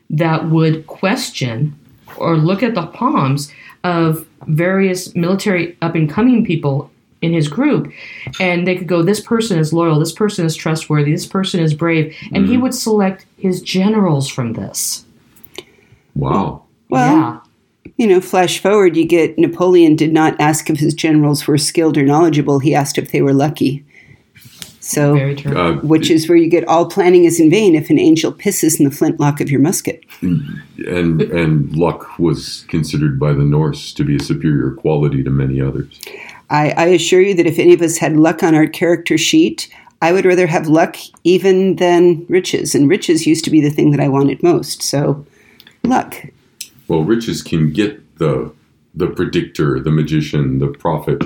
that 0.10 0.50
would 0.50 0.86
question 0.88 1.80
or 2.18 2.36
look 2.36 2.62
at 2.62 2.76
the 2.76 2.88
palms 2.88 3.54
of 3.86 4.28
various 4.48 5.16
military 5.16 5.78
up 5.82 5.96
and 5.96 6.10
coming 6.10 6.46
people 6.46 6.90
in 7.22 7.34
his 7.34 7.48
group 7.48 7.92
and 8.40 8.66
they 8.66 8.76
could 8.76 8.88
go 8.88 9.04
this 9.04 9.20
person 9.20 9.60
is 9.60 9.72
loyal 9.72 10.00
this 10.00 10.12
person 10.12 10.44
is 10.46 10.56
trustworthy 10.56 11.12
this 11.12 11.28
person 11.28 11.60
is 11.60 11.74
brave 11.74 12.16
and 12.34 12.48
he 12.48 12.58
mm. 12.58 12.62
would 12.62 12.74
select 12.74 13.26
his 13.38 13.62
generals 13.62 14.28
from 14.28 14.54
this 14.54 15.06
Wow. 16.14 16.64
Well, 16.90 17.16
yeah 17.16 17.40
you 17.98 18.08
know, 18.08 18.20
flash 18.20 18.60
forward, 18.60 18.98
you 18.98 19.06
get 19.06 19.38
Napoleon 19.38 19.96
did 19.96 20.12
not 20.12 20.40
ask 20.40 20.70
if 20.70 20.80
his 20.80 20.94
generals 20.94 21.46
were 21.46 21.58
skilled 21.58 21.98
or 21.98 22.04
knowledgeable. 22.04 22.58
He 22.60 22.74
asked 22.74 22.98
if 22.98 23.12
they 23.12 23.22
were 23.22 23.34
lucky. 23.34 23.86
So, 24.84 25.14
very 25.14 25.36
true 25.36 25.56
Uh, 25.56 25.76
which 25.82 26.10
is 26.10 26.28
where 26.28 26.38
you 26.38 26.50
get 26.50 26.68
all 26.68 26.88
planning 26.88 27.24
is 27.24 27.40
in 27.40 27.52
vain 27.52 27.76
if 27.76 27.92
an 27.92 28.00
angel 28.00 28.34
pisses 28.34 28.80
in 28.80 28.86
the 28.86 28.92
flintlock 28.92 29.40
of 29.40 29.50
your 29.52 29.62
musket. 29.62 30.04
and 30.22 31.22
and 31.22 31.76
luck 31.76 32.18
was 32.18 32.66
considered 32.68 33.20
by 33.20 33.32
the 33.32 33.44
Norse 33.44 33.94
to 33.94 34.04
be 34.04 34.16
a 34.16 34.20
superior 34.20 34.72
quality 34.72 35.24
to 35.24 35.30
many 35.30 35.62
others. 35.62 36.00
I, 36.50 36.72
I 36.72 36.86
assure 36.88 37.22
you 37.22 37.36
that 37.36 37.46
if 37.46 37.60
any 37.60 37.74
of 37.74 37.82
us 37.82 37.98
had 37.98 38.18
luck 38.18 38.44
on 38.44 38.56
our 38.56 38.68
character 38.68 39.18
sheet, 39.18 39.70
I 40.02 40.12
would 40.12 40.26
rather 40.26 40.48
have 40.48 40.68
luck 40.68 40.98
even 41.24 41.76
than 41.76 42.26
riches. 42.28 42.74
And 42.74 42.90
riches 42.90 43.28
used 43.28 43.46
to 43.46 43.52
be 43.52 43.62
the 43.62 43.70
thing 43.70 43.92
that 43.92 44.00
I 44.00 44.08
wanted 44.08 44.42
most. 44.42 44.82
So, 44.82 45.26
luck. 45.84 46.16
Well, 46.88 47.04
riches 47.04 47.44
can 47.44 47.72
get 47.72 48.18
the 48.18 48.52
the 48.96 49.08
predictor, 49.08 49.80
the 49.80 49.92
magician, 49.92 50.60
the 50.60 50.68
prophet 50.68 51.24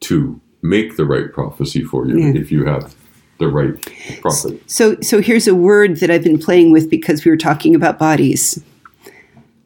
to 0.00 0.40
make 0.62 0.96
the 0.96 1.04
right 1.04 1.32
prophecy 1.32 1.82
for 1.82 2.06
you 2.06 2.18
Yeah. 2.18 2.40
if 2.40 2.50
you 2.52 2.64
have 2.64 2.94
the 3.38 3.48
right 3.48 3.74
prophet. 4.20 4.62
So, 4.70 4.96
so 5.00 5.20
here's 5.20 5.48
a 5.48 5.54
word 5.54 5.96
that 5.96 6.10
I've 6.10 6.22
been 6.22 6.38
playing 6.38 6.70
with 6.70 6.88
because 6.88 7.24
we 7.24 7.30
were 7.30 7.36
talking 7.36 7.74
about 7.74 7.98
bodies. 7.98 8.62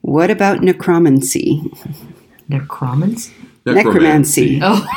What 0.00 0.30
about 0.30 0.62
necromancy? 0.62 1.62
necromancy 2.48 3.32
Necromancy. 3.66 4.60
oh 4.62 4.86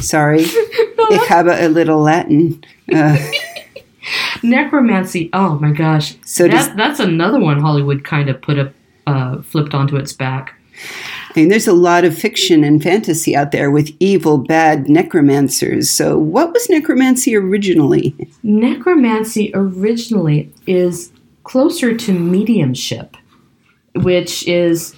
Sorry, 0.00 0.40
ich 0.42 1.28
habe 1.28 1.48
a 1.48 1.68
little 1.68 1.98
Latin. 2.00 2.62
Uh, 2.92 3.16
necromancy 4.42 5.28
oh 5.34 5.58
my 5.58 5.70
gosh 5.72 6.16
So 6.24 6.44
that, 6.44 6.50
does- 6.52 6.74
that's 6.76 7.00
another 7.00 7.38
one 7.38 7.60
hollywood 7.60 8.02
kind 8.02 8.28
of 8.30 8.40
put 8.40 8.58
a 8.58 8.72
uh, 9.06 9.42
flipped 9.42 9.74
onto 9.74 9.96
its 9.96 10.12
back 10.14 10.54
I 11.30 11.32
mean, 11.38 11.48
there's 11.48 11.68
a 11.68 11.72
lot 11.72 12.04
of 12.04 12.18
fiction 12.18 12.64
and 12.64 12.82
fantasy 12.82 13.36
out 13.36 13.52
there 13.52 13.70
with 13.70 13.94
evil, 14.00 14.36
bad 14.36 14.88
necromancers. 14.88 15.88
So, 15.88 16.18
what 16.18 16.52
was 16.52 16.68
necromancy 16.68 17.36
originally? 17.36 18.16
necromancy 18.42 19.52
originally 19.54 20.52
is 20.66 21.12
closer 21.44 21.96
to 21.96 22.12
mediumship, 22.12 23.16
which 23.94 24.46
is 24.48 24.96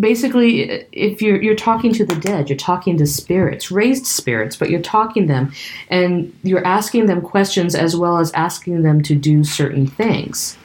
basically 0.00 0.62
if 0.92 1.20
you're 1.20 1.40
you're 1.42 1.54
talking 1.54 1.92
to 1.92 2.06
the 2.06 2.16
dead, 2.16 2.48
you're 2.48 2.56
talking 2.56 2.96
to 2.96 3.06
spirits, 3.06 3.70
raised 3.70 4.06
spirits, 4.06 4.56
but 4.56 4.70
you're 4.70 4.80
talking 4.80 5.26
them 5.26 5.52
and 5.88 6.34
you're 6.42 6.66
asking 6.66 7.04
them 7.04 7.20
questions 7.20 7.74
as 7.74 7.94
well 7.94 8.16
as 8.16 8.32
asking 8.32 8.82
them 8.82 9.02
to 9.02 9.14
do 9.14 9.44
certain 9.44 9.86
things. 9.86 10.56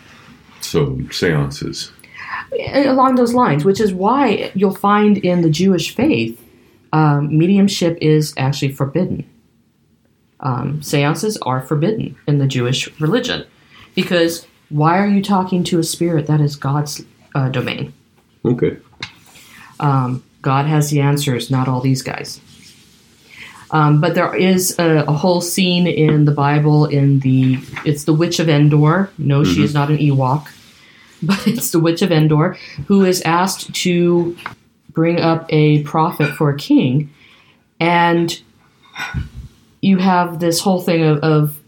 So 0.62 0.98
seances. 1.12 1.92
Along 2.74 3.16
those 3.16 3.34
lines, 3.34 3.64
which 3.64 3.80
is 3.80 3.94
why 3.94 4.52
you'll 4.56 4.76
find 4.76 5.18
in 5.18 5.42
the 5.42 5.50
Jewish 5.50 5.96
faith, 5.96 6.44
um, 6.94 7.38
mediumship 7.38 7.98
is 8.02 8.34
actually 8.38 8.74
forbidden. 8.74 9.28
Um, 10.40 10.82
seances 10.82 11.38
are 11.38 11.62
forbidden 11.62 12.16
in 12.28 12.40
the 12.40 12.48
Jewish 12.48 12.90
religion 13.00 13.46
because 13.96 14.48
why 14.70 14.98
are 14.98 15.08
you 15.08 15.22
talking 15.22 15.64
to 15.66 15.80
a 15.80 15.84
spirit 15.84 16.28
that 16.28 16.42
is 16.42 16.56
God's 16.56 17.04
uh, 17.36 17.50
domain? 17.50 17.94
Okay. 18.44 18.78
Um, 19.80 20.24
God 20.42 20.66
has 20.66 20.90
the 20.90 21.02
answers, 21.02 21.52
not 21.52 21.68
all 21.68 21.82
these 21.82 22.02
guys. 22.02 22.42
Um, 23.72 24.02
but 24.02 24.16
there 24.16 24.34
is 24.36 24.78
a, 24.80 25.06
a 25.08 25.14
whole 25.14 25.40
scene 25.42 25.88
in 25.88 26.26
the 26.26 26.32
Bible 26.32 26.86
in 26.86 27.20
the 27.20 27.58
it's 27.86 28.04
the 28.04 28.14
Witch 28.14 28.40
of 28.40 28.50
Endor. 28.50 29.10
No, 29.18 29.44
she 29.44 29.64
is 29.64 29.74
not 29.74 29.90
an 29.90 29.98
Ewok, 29.98 30.48
but 31.24 31.48
it's 31.48 31.72
the 31.72 31.80
Witch 31.80 32.02
of 32.02 32.12
Endor 32.12 32.58
who 32.88 33.04
is 33.06 33.22
asked 33.22 33.74
to 33.76 34.36
bring 34.90 35.20
up 35.20 35.46
a 35.50 35.84
prophet 35.84 36.34
for 36.36 36.50
a 36.50 36.58
king, 36.58 37.10
and 37.80 38.42
you 39.82 39.98
have 39.98 40.40
this 40.40 40.60
whole 40.60 40.82
thing 40.82 41.04
of, 41.04 41.20
of 41.20 41.60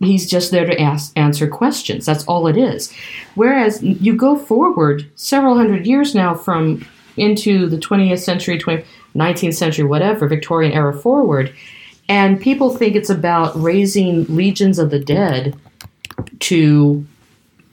he's 0.00 0.28
just 0.28 0.50
there 0.50 0.66
to 0.66 0.80
ask, 0.80 1.12
answer 1.16 1.46
questions. 1.46 2.06
That's 2.06 2.24
all 2.24 2.46
it 2.46 2.56
is. 2.56 2.92
Whereas 3.34 3.82
you 3.82 4.14
go 4.14 4.36
forward 4.36 5.10
several 5.14 5.56
hundred 5.56 5.86
years 5.86 6.14
now 6.14 6.34
from 6.34 6.86
into 7.16 7.66
the 7.66 7.76
20th 7.78 8.20
century, 8.20 8.58
20, 8.58 8.84
19th 9.14 9.54
century, 9.54 9.84
whatever, 9.84 10.28
Victorian 10.28 10.72
era 10.72 10.94
forward, 10.94 11.52
and 12.08 12.40
people 12.40 12.74
think 12.74 12.96
it's 12.96 13.10
about 13.10 13.60
raising 13.60 14.24
legions 14.24 14.78
of 14.78 14.90
the 14.90 14.98
dead 14.98 15.56
to 16.40 17.04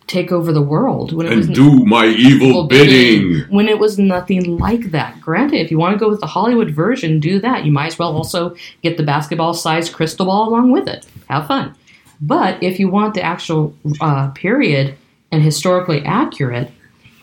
take 0.08 0.32
over 0.32 0.52
the 0.52 0.62
world 0.62 1.12
when 1.14 1.26
it 1.26 1.36
was 1.36 1.48
And 1.48 1.56
do 1.56 1.84
my 1.86 2.06
evil 2.06 2.48
evil 2.50 2.68
bidding. 2.68 3.42
when 3.50 3.68
it 3.68 3.80
was 3.80 3.98
nothing 3.98 4.58
like 4.58 4.92
that. 4.92 5.20
Granted, 5.20 5.62
if 5.62 5.72
you 5.72 5.80
want 5.80 5.94
to 5.96 6.00
go 6.00 6.10
with 6.10 6.20
the 6.20 6.28
Hollywood 6.28 6.72
version, 6.72 7.20
do 7.20 7.40
that. 7.40 7.66
You 7.66 7.72
might 7.72 7.88
as 7.88 8.00
well 8.00 8.16
also 8.16 8.56
get 8.84 8.98
the 8.98 9.04
basketball 9.04 9.54
sized 9.54 9.94
crystal 9.94 10.28
ball 10.28 10.48
along 10.50 10.72
with 10.72 10.88
it. 10.88 11.06
Have 11.28 11.48
fun. 11.48 11.76
But 12.22 12.62
if 12.62 12.80
you 12.80 12.88
want 12.90 13.14
the 13.16 13.24
actual 13.24 13.76
uh, 14.00 14.30
period 14.30 14.96
and 15.32 15.42
historically 15.42 16.04
accurate, 16.06 16.72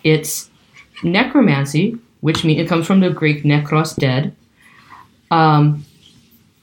it's 0.05 0.51
necromancy, 1.03 1.99
which 2.21 2.45
means 2.45 2.61
it 2.61 2.69
comes 2.69 2.87
from 2.87 3.01
the 3.01 3.11
Greek 3.11 3.45
necros 3.45 3.97
dead. 3.97 4.35
Um, 5.31 5.85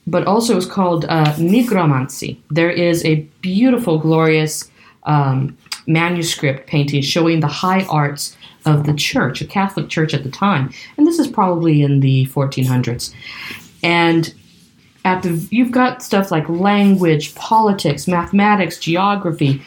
but 0.06 0.26
also 0.26 0.56
it's 0.56 0.66
called 0.66 1.04
uh, 1.08 1.32
nigromancy. 1.34 2.38
There 2.50 2.70
is 2.70 3.04
a 3.04 3.16
beautiful, 3.40 3.98
glorious 3.98 4.70
um, 5.04 5.56
manuscript 5.90 6.66
painting 6.66 7.02
showing 7.02 7.40
the 7.40 7.48
high 7.48 7.84
arts 7.86 8.36
of 8.64 8.86
the 8.86 8.94
church, 8.94 9.40
a 9.40 9.46
Catholic 9.46 9.88
church 9.88 10.14
at 10.14 10.22
the 10.22 10.30
time, 10.30 10.72
and 10.96 11.06
this 11.06 11.18
is 11.18 11.26
probably 11.26 11.82
in 11.82 12.00
the 12.00 12.26
1400s. 12.26 13.14
And 13.82 14.34
at 15.04 15.22
the 15.22 15.46
you've 15.50 15.72
got 15.72 16.02
stuff 16.02 16.30
like 16.30 16.48
language, 16.48 17.34
politics, 17.34 18.06
mathematics, 18.06 18.78
geography, 18.78 19.62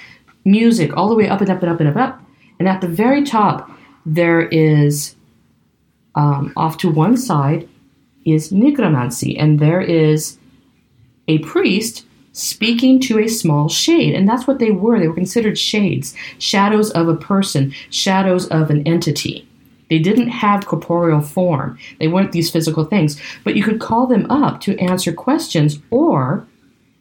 music, 0.46 0.96
all 0.96 1.10
the 1.10 1.16
way 1.16 1.28
up 1.28 1.42
and 1.42 1.50
up 1.50 1.62
and 1.62 1.72
up 1.72 1.80
and 1.80 1.90
up 1.90 1.96
and 1.96 2.04
up. 2.04 2.22
And 2.60 2.68
at 2.68 2.82
the 2.82 2.88
very 2.88 3.24
top, 3.24 3.70
there 4.06 4.42
is 4.42 5.16
um, 6.16 6.54
off 6.56 6.78
to 6.78 6.90
one 6.90 7.18
side 7.18 7.68
is 8.26 8.52
nigromancy, 8.52 9.36
and 9.38 9.60
there 9.60 9.82
is 9.82 10.38
a 11.28 11.40
priest 11.40 12.06
speaking 12.34 13.00
to 13.00 13.20
a 13.20 13.28
small 13.28 13.70
shade. 13.70 14.14
And 14.14 14.28
that's 14.28 14.46
what 14.48 14.60
they 14.60 14.72
were. 14.72 15.00
They 15.00 15.08
were 15.08 15.14
considered 15.14 15.58
shades, 15.58 16.14
shadows 16.40 16.92
of 16.92 17.08
a 17.08 17.16
person, 17.16 17.74
shadows 17.90 18.48
of 18.48 18.70
an 18.70 18.86
entity. 18.88 19.48
They 19.90 20.00
didn't 20.00 20.30
have 20.30 20.66
corporeal 20.66 21.22
form. 21.22 21.78
They 22.00 22.08
weren't 22.08 22.32
these 22.32 22.50
physical 22.50 22.86
things. 22.86 23.22
But 23.44 23.56
you 23.56 23.64
could 23.64 23.80
call 23.80 24.08
them 24.08 24.26
up 24.32 24.60
to 24.62 24.78
answer 24.80 25.14
questions, 25.14 25.78
or 25.92 26.48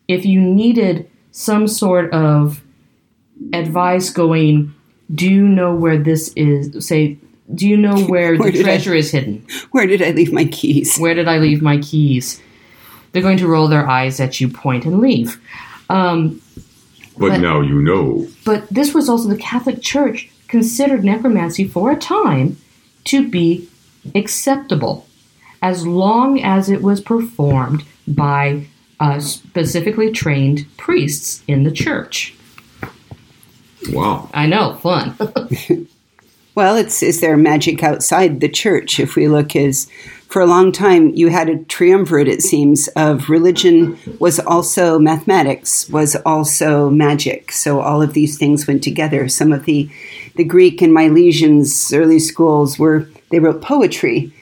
if 0.08 0.26
you 0.26 0.40
needed 0.40 1.08
some 1.30 1.66
sort 1.66 2.12
of 2.12 2.62
advice 3.54 4.10
going, 4.10 4.74
do 5.14 5.28
you 5.30 5.48
know 5.48 5.74
where 5.74 5.96
this 5.98 6.32
is? 6.36 6.86
Say, 6.86 7.18
do 7.54 7.66
you 7.66 7.76
know 7.76 7.98
where, 8.06 8.36
Where 8.36 8.50
the 8.50 8.58
did 8.58 8.60
I- 8.66 8.70
treasure 8.72 8.94
is 8.94 9.10
hidden? 9.10 9.46
Where 9.70 9.86
did 9.86 10.02
I 10.02 10.10
leave 10.10 10.32
my 10.32 10.44
keys? 10.46 10.98
Where 10.98 11.14
did 11.14 11.28
I 11.28 11.38
leave 11.38 11.62
my 11.62 11.78
keys? 11.78 12.42
They're 13.12 13.22
going 13.22 13.38
to 13.38 13.46
roll 13.48 13.68
their 13.68 13.88
eyes 13.88 14.20
at 14.20 14.40
you, 14.40 14.48
point, 14.48 14.84
and 14.84 15.00
leave. 15.00 15.40
Um, 15.90 16.40
But, 17.18 17.28
But- 17.28 17.40
now 17.40 17.60
you 17.60 17.80
know. 17.80 18.26
but 18.44 18.66
this 18.70 18.94
was 18.94 19.08
also 19.08 19.28
the 19.28 19.36
Catholic 19.36 19.82
Church 19.82 20.30
considered 20.48 21.04
necromancy 21.04 21.66
for 21.68 21.90
a 21.90 21.96
time 21.96 22.56
to 23.04 23.28
be 23.28 23.68
acceptable 24.14 25.06
as 25.60 25.86
long 25.86 26.40
as 26.42 26.68
it 26.70 26.80
was 26.82 27.00
performed 27.00 27.84
by 28.08 28.66
uh, 28.98 29.20
specifically 29.20 30.10
trained 30.10 30.64
priests 30.78 31.42
in 31.46 31.64
the 31.64 31.70
church. 31.70 32.34
Wow. 33.92 34.30
I 34.32 34.46
know, 34.46 34.74
fun. 34.74 35.14
Well, 36.54 36.76
it's 36.76 37.02
is 37.02 37.22
there 37.22 37.34
magic 37.38 37.82
outside 37.82 38.40
the 38.40 38.48
church? 38.48 39.00
If 39.00 39.16
we 39.16 39.26
look 39.26 39.56
as 39.56 39.88
for 40.32 40.40
a 40.40 40.46
long 40.46 40.72
time, 40.72 41.10
you 41.10 41.28
had 41.28 41.50
a 41.50 41.58
triumvirate, 41.64 42.26
it 42.26 42.40
seems, 42.40 42.88
of 42.96 43.28
religion 43.28 43.98
was 44.18 44.40
also 44.40 44.98
mathematics, 44.98 45.90
was 45.90 46.16
also 46.24 46.88
magic. 46.88 47.52
So 47.52 47.80
all 47.80 48.00
of 48.00 48.14
these 48.14 48.38
things 48.38 48.66
went 48.66 48.82
together. 48.82 49.28
Some 49.28 49.52
of 49.52 49.66
the 49.66 49.90
the 50.36 50.44
Greek 50.44 50.80
and 50.80 50.96
Milesians 50.96 51.94
early 51.94 52.18
schools 52.18 52.78
were 52.78 53.06
they 53.30 53.40
wrote 53.40 53.60
poetry, 53.60 54.32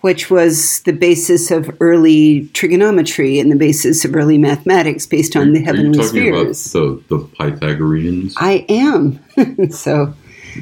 which 0.00 0.28
was 0.32 0.80
the 0.82 0.92
basis 0.92 1.52
of 1.52 1.70
early 1.80 2.48
trigonometry 2.48 3.38
and 3.38 3.48
the 3.52 3.56
basis 3.56 4.04
of 4.04 4.16
early 4.16 4.38
mathematics 4.38 5.06
based 5.06 5.36
on 5.36 5.52
the 5.52 5.58
Are 5.58 5.60
you 5.60 5.64
heavenly 5.66 5.98
talking 5.98 6.08
spheres. 6.08 6.74
about 6.74 7.08
the, 7.08 7.16
the 7.16 7.24
Pythagoreans? 7.38 8.34
I 8.36 8.66
am. 8.68 9.20
so 9.70 10.12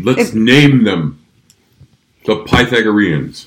Let's 0.03 0.29
if- 0.29 0.35
name 0.35 0.85
them. 0.85 1.25
The 2.27 2.45
Pythagoreans. 2.45 3.47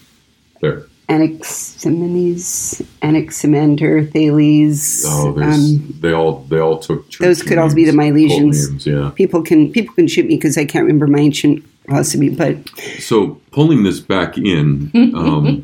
There. 0.62 0.88
Anaximenes, 1.10 2.82
Anaximander, 3.02 4.06
Thales. 4.06 5.06
Oh, 5.08 5.41
um, 5.41 5.96
they 6.02 6.12
all 6.12 6.39
they 6.50 6.60
all 6.60 6.80
took. 6.80 7.10
those 7.12 7.41
could 7.41 7.58
all 7.58 7.74
be 7.74 7.86
the 7.86 7.93
Milesians. 7.93 8.70
names, 8.70 8.86
yeah. 8.86 9.12
people 9.15 9.41
can 9.41 9.72
people 9.72 9.96
can 9.96 10.08
shoot 10.08 10.26
me 10.26 10.36
because 10.36 10.58
I 10.58 10.65
can't 10.65 10.84
remember 10.84 11.08
my 11.08 11.20
ancient 11.20 11.63
philosophy, 11.86 12.30
but 12.30 12.58
So 13.00 13.39
pulling 13.52 13.84
this 13.84 14.02
back 14.02 14.38
in, 14.38 14.91
um, 15.15 15.63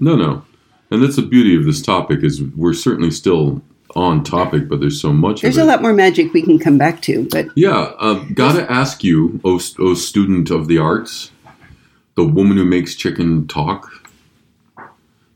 no, 0.00 0.14
no, 0.14 0.44
and 0.90 1.02
that's 1.02 1.16
the 1.16 1.22
beauty 1.22 1.56
of 1.56 1.64
this 1.64 1.82
topic 1.82 2.22
is 2.22 2.42
we're 2.42 2.74
certainly 2.74 3.10
still 3.10 3.62
on 3.96 4.22
topic, 4.22 4.68
but 4.68 4.78
there's 4.78 5.00
so 5.00 5.12
much 5.12 5.40
there's 5.40 5.56
a 5.56 5.64
lot 5.64 5.82
more 5.82 5.94
magic 5.94 6.32
we 6.32 6.42
can 6.42 6.58
come 6.58 6.78
back 6.78 7.02
to. 7.02 7.28
But 7.30 7.46
Yeah, 7.56 7.92
uh, 7.98 8.24
gotta 8.34 8.70
ask 8.70 9.02
you, 9.02 9.40
oh, 9.44 9.58
oh 9.80 9.94
student 9.94 10.50
of 10.50 10.68
the 10.68 10.78
arts, 10.78 11.32
the 12.14 12.24
woman 12.24 12.56
who 12.56 12.64
makes 12.64 12.94
chicken 12.94 13.48
talk, 13.48 13.90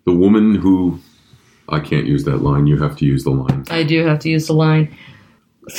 the 0.04 0.12
woman 0.12 0.54
who, 0.54 1.00
I 1.68 1.80
can't 1.80 2.06
use 2.06 2.24
that 2.24 2.38
line. 2.38 2.66
You 2.66 2.78
have 2.78 2.96
to 2.98 3.04
use 3.04 3.24
the 3.24 3.30
line. 3.30 3.64
I 3.70 3.82
do 3.82 4.04
have 4.04 4.18
to 4.20 4.28
use 4.28 4.46
the 4.46 4.54
line. 4.54 4.94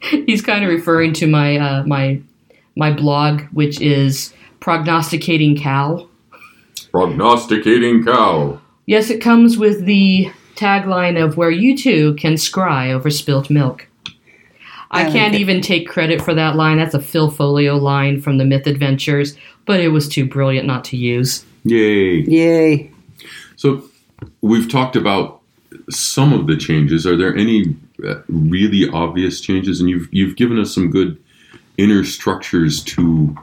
He's 0.00 0.42
kind 0.42 0.64
of 0.64 0.70
referring 0.70 1.12
to 1.14 1.26
my 1.26 1.58
uh, 1.58 1.84
my 1.84 2.20
my 2.76 2.92
blog, 2.92 3.42
which 3.52 3.80
is 3.80 4.32
prognosticating 4.60 5.56
cow. 5.56 6.08
Prognosticating 6.90 8.04
cow. 8.04 8.60
Yes, 8.86 9.10
it 9.10 9.20
comes 9.20 9.58
with 9.58 9.84
the 9.84 10.32
tagline 10.54 11.22
of 11.22 11.36
where 11.36 11.50
you 11.50 11.76
too 11.76 12.14
can 12.14 12.34
scry 12.34 12.90
over 12.90 13.10
spilt 13.10 13.50
milk. 13.50 13.86
I, 14.90 15.00
I 15.00 15.04
like 15.04 15.12
can't 15.12 15.34
it. 15.34 15.40
even 15.40 15.60
take 15.60 15.86
credit 15.86 16.22
for 16.22 16.34
that 16.34 16.56
line. 16.56 16.78
That's 16.78 16.94
a 16.94 17.00
Phil 17.00 17.30
Foglio 17.30 17.80
line 17.80 18.20
from 18.20 18.38
the 18.38 18.44
Myth 18.44 18.66
Adventures, 18.66 19.36
but 19.66 19.80
it 19.80 19.88
was 19.88 20.08
too 20.08 20.26
brilliant 20.26 20.66
not 20.66 20.84
to 20.84 20.96
use. 20.96 21.44
Yay! 21.64 22.22
yay! 22.22 22.90
So 23.58 23.82
we've 24.40 24.70
talked 24.70 24.94
about 24.94 25.40
some 25.90 26.32
of 26.32 26.46
the 26.46 26.56
changes. 26.56 27.04
Are 27.04 27.16
there 27.16 27.36
any 27.36 27.76
uh, 28.06 28.20
really 28.28 28.88
obvious 28.88 29.40
changes? 29.40 29.80
And 29.80 29.90
you've 29.90 30.08
you've 30.12 30.36
given 30.36 30.60
us 30.60 30.72
some 30.72 30.90
good 30.90 31.20
inner 31.76 32.04
structures 32.04 32.82
to 32.84 33.36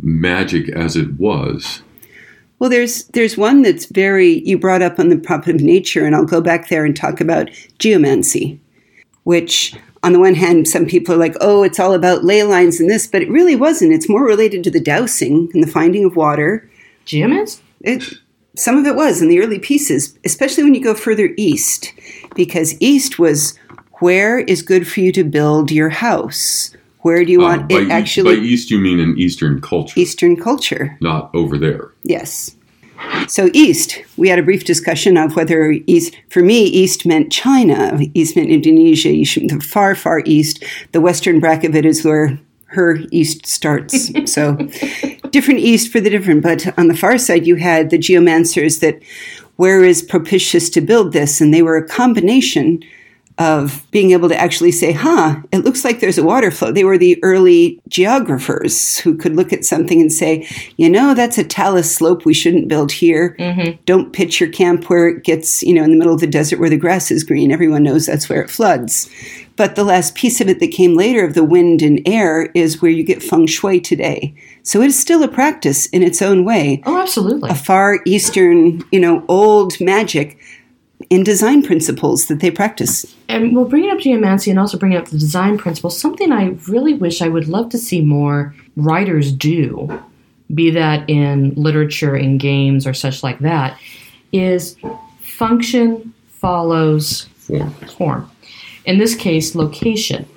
magic 0.00 0.68
as 0.68 0.96
it 0.96 1.18
was. 1.18 1.82
Well, 2.60 2.70
there's 2.70 3.04
there's 3.08 3.36
one 3.36 3.62
that's 3.62 3.86
very 3.86 4.40
you 4.46 4.56
brought 4.56 4.82
up 4.82 5.00
on 5.00 5.08
the 5.08 5.18
prophet 5.18 5.56
of 5.56 5.62
nature, 5.62 6.06
and 6.06 6.14
I'll 6.14 6.24
go 6.24 6.40
back 6.40 6.68
there 6.68 6.84
and 6.84 6.94
talk 6.94 7.20
about 7.20 7.50
geomancy, 7.80 8.60
which 9.24 9.74
on 10.04 10.12
the 10.12 10.20
one 10.20 10.36
hand, 10.36 10.68
some 10.68 10.86
people 10.86 11.16
are 11.16 11.18
like, 11.18 11.34
oh, 11.40 11.64
it's 11.64 11.80
all 11.80 11.92
about 11.92 12.22
ley 12.22 12.44
lines 12.44 12.78
and 12.78 12.88
this, 12.88 13.08
but 13.08 13.20
it 13.20 13.28
really 13.28 13.56
wasn't. 13.56 13.92
It's 13.92 14.08
more 14.08 14.24
related 14.24 14.62
to 14.62 14.70
the 14.70 14.80
dowsing 14.80 15.50
and 15.52 15.62
the 15.62 15.70
finding 15.70 16.04
of 16.04 16.14
water. 16.14 16.70
Geomancy? 17.04 17.60
It, 17.80 18.14
some 18.60 18.76
of 18.78 18.86
it 18.86 18.94
was 18.94 19.22
in 19.22 19.28
the 19.28 19.40
early 19.40 19.58
pieces, 19.58 20.18
especially 20.24 20.64
when 20.64 20.74
you 20.74 20.82
go 20.82 20.94
further 20.94 21.30
east, 21.36 21.92
because 22.34 22.74
east 22.80 23.18
was 23.18 23.58
where 24.00 24.38
is 24.38 24.62
good 24.62 24.86
for 24.86 25.00
you 25.00 25.12
to 25.12 25.24
build 25.24 25.70
your 25.70 25.88
house. 25.90 26.70
Where 27.00 27.24
do 27.24 27.32
you 27.32 27.40
Uh, 27.42 27.48
want 27.56 27.72
it 27.72 27.90
actually? 27.90 28.36
by 28.36 28.42
East, 28.42 28.70
you 28.70 28.78
mean 28.78 29.00
in 29.00 29.18
Eastern 29.18 29.60
culture, 29.60 29.98
Eastern 29.98 30.36
culture. 30.36 30.96
not 31.00 31.30
over 31.34 31.56
there. 31.58 31.88
Yes. 32.04 32.54
So 33.28 33.48
East, 33.54 34.02
we 34.18 34.28
had 34.28 34.38
a 34.38 34.42
brief 34.42 34.64
discussion 34.64 35.16
of 35.16 35.34
whether 35.34 35.74
East, 35.86 36.14
for 36.28 36.42
me, 36.42 36.64
East 36.64 37.06
meant 37.06 37.32
China, 37.32 37.98
East 38.12 38.36
meant 38.36 38.50
Indonesia, 38.50 39.08
East 39.08 39.38
meant 39.38 39.50
the 39.50 39.60
far, 39.66 39.94
far 39.94 40.20
East. 40.26 40.62
The 40.92 41.00
western 41.00 41.40
bracket 41.40 41.70
of 41.70 41.76
it 41.76 41.86
is 41.86 42.04
where 42.04 42.38
her 42.66 42.98
East 43.10 43.46
starts. 43.46 44.10
so 44.30 44.56
different 45.32 45.60
East 45.60 45.90
for 45.90 46.00
the 46.00 46.10
different. 46.10 46.40
But 46.40 46.76
on 46.78 46.88
the 46.88 46.96
far 46.96 47.18
side, 47.18 47.46
you 47.46 47.56
had 47.56 47.90
the 47.90 47.98
geomancers 47.98 48.80
that 48.80 49.00
where 49.56 49.84
is 49.84 50.02
propitious 50.02 50.70
to 50.70 50.80
build 50.80 51.12
this? 51.12 51.40
And 51.40 51.52
they 51.52 51.62
were 51.62 51.76
a 51.76 51.86
combination 51.86 52.82
of 53.40 53.84
being 53.90 54.10
able 54.10 54.28
to 54.28 54.38
actually 54.38 54.70
say, 54.70 54.92
huh, 54.92 55.36
it 55.50 55.64
looks 55.64 55.82
like 55.82 55.98
there's 56.00 56.18
a 56.18 56.22
water 56.22 56.50
flow. 56.50 56.70
They 56.70 56.84
were 56.84 56.98
the 56.98 57.18
early 57.24 57.80
geographers 57.88 58.98
who 58.98 59.16
could 59.16 59.34
look 59.34 59.50
at 59.50 59.64
something 59.64 59.98
and 59.98 60.12
say, 60.12 60.46
you 60.76 60.90
know, 60.90 61.14
that's 61.14 61.38
a 61.38 61.44
talus 61.44 61.92
slope 61.94 62.26
we 62.26 62.34
shouldn't 62.34 62.68
build 62.68 62.92
here. 62.92 63.34
Mm-hmm. 63.38 63.80
Don't 63.86 64.12
pitch 64.12 64.40
your 64.40 64.50
camp 64.50 64.90
where 64.90 65.08
it 65.08 65.24
gets, 65.24 65.62
you 65.62 65.72
know, 65.72 65.82
in 65.82 65.90
the 65.90 65.96
middle 65.96 66.12
of 66.12 66.20
the 66.20 66.26
desert 66.26 66.60
where 66.60 66.68
the 66.68 66.76
grass 66.76 67.10
is 67.10 67.24
green. 67.24 67.50
Everyone 67.50 67.82
knows 67.82 68.04
that's 68.04 68.28
where 68.28 68.42
it 68.42 68.50
floods. 68.50 69.08
But 69.56 69.74
the 69.74 69.84
last 69.84 70.14
piece 70.14 70.40
of 70.42 70.48
it 70.48 70.60
that 70.60 70.70
came 70.72 70.94
later 70.94 71.24
of 71.24 71.32
the 71.34 71.44
wind 71.44 71.80
and 71.80 72.00
air 72.06 72.50
is 72.54 72.82
where 72.82 72.90
you 72.90 73.02
get 73.02 73.22
feng 73.22 73.46
shui 73.46 73.80
today. 73.80 74.34
So 74.62 74.82
it 74.82 74.86
is 74.88 74.98
still 74.98 75.22
a 75.22 75.28
practice 75.28 75.86
in 75.86 76.02
its 76.02 76.20
own 76.20 76.44
way 76.44 76.82
Oh, 76.84 77.00
absolutely. 77.00 77.48
a 77.50 77.54
far 77.54 78.00
eastern, 78.04 78.82
you 78.92 79.00
know, 79.00 79.24
old 79.28 79.80
magic 79.80 80.38
in 81.10 81.24
design 81.24 81.62
principles 81.62 82.26
that 82.26 82.38
they 82.38 82.50
practice. 82.52 83.04
And 83.28 83.54
we'll 83.54 83.64
bring 83.64 83.84
it 83.84 83.90
up 83.90 83.98
to 83.98 84.04
geomancy 84.04 84.50
and 84.50 84.58
also 84.58 84.78
bring 84.78 84.94
up 84.94 85.06
the 85.06 85.18
design 85.18 85.58
principles. 85.58 85.98
Something 85.98 86.30
I 86.30 86.56
really 86.68 86.94
wish 86.94 87.20
I 87.20 87.28
would 87.28 87.48
love 87.48 87.68
to 87.70 87.78
see 87.78 88.00
more 88.00 88.54
writers 88.76 89.32
do, 89.32 90.00
be 90.54 90.70
that 90.70 91.08
in 91.10 91.52
literature, 91.56 92.16
in 92.16 92.38
games, 92.38 92.86
or 92.86 92.94
such 92.94 93.24
like 93.24 93.40
that, 93.40 93.78
is 94.32 94.76
function 95.20 96.14
follows 96.28 97.22
Form. 97.22 97.70
form. 97.70 98.30
In 98.84 98.98
this 98.98 99.16
case, 99.16 99.56
location. 99.56 100.28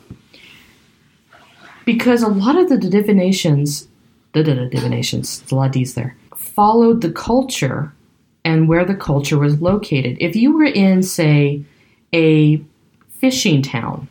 Because 1.86 2.24
a 2.24 2.28
lot 2.28 2.58
of 2.58 2.70
the 2.70 2.78
divinations, 2.78 3.88
the 4.34 4.44
divinations, 4.44 5.40
there's 5.40 5.52
a 5.52 5.56
lot 5.56 5.76
of 5.76 5.94
there, 5.94 6.16
followed 6.36 7.02
the 7.02 7.12
culture 7.12 7.94
and 8.46 8.68
where 8.68 8.86
the 8.86 8.96
culture 8.96 9.38
was 9.38 9.62
located. 9.62 10.18
If 10.20 10.36
you 10.36 10.56
were 10.56 10.66
in, 10.66 11.04
say, 11.04 11.64
a 12.14 12.62
fishing 13.20 13.62
town, 13.62 14.08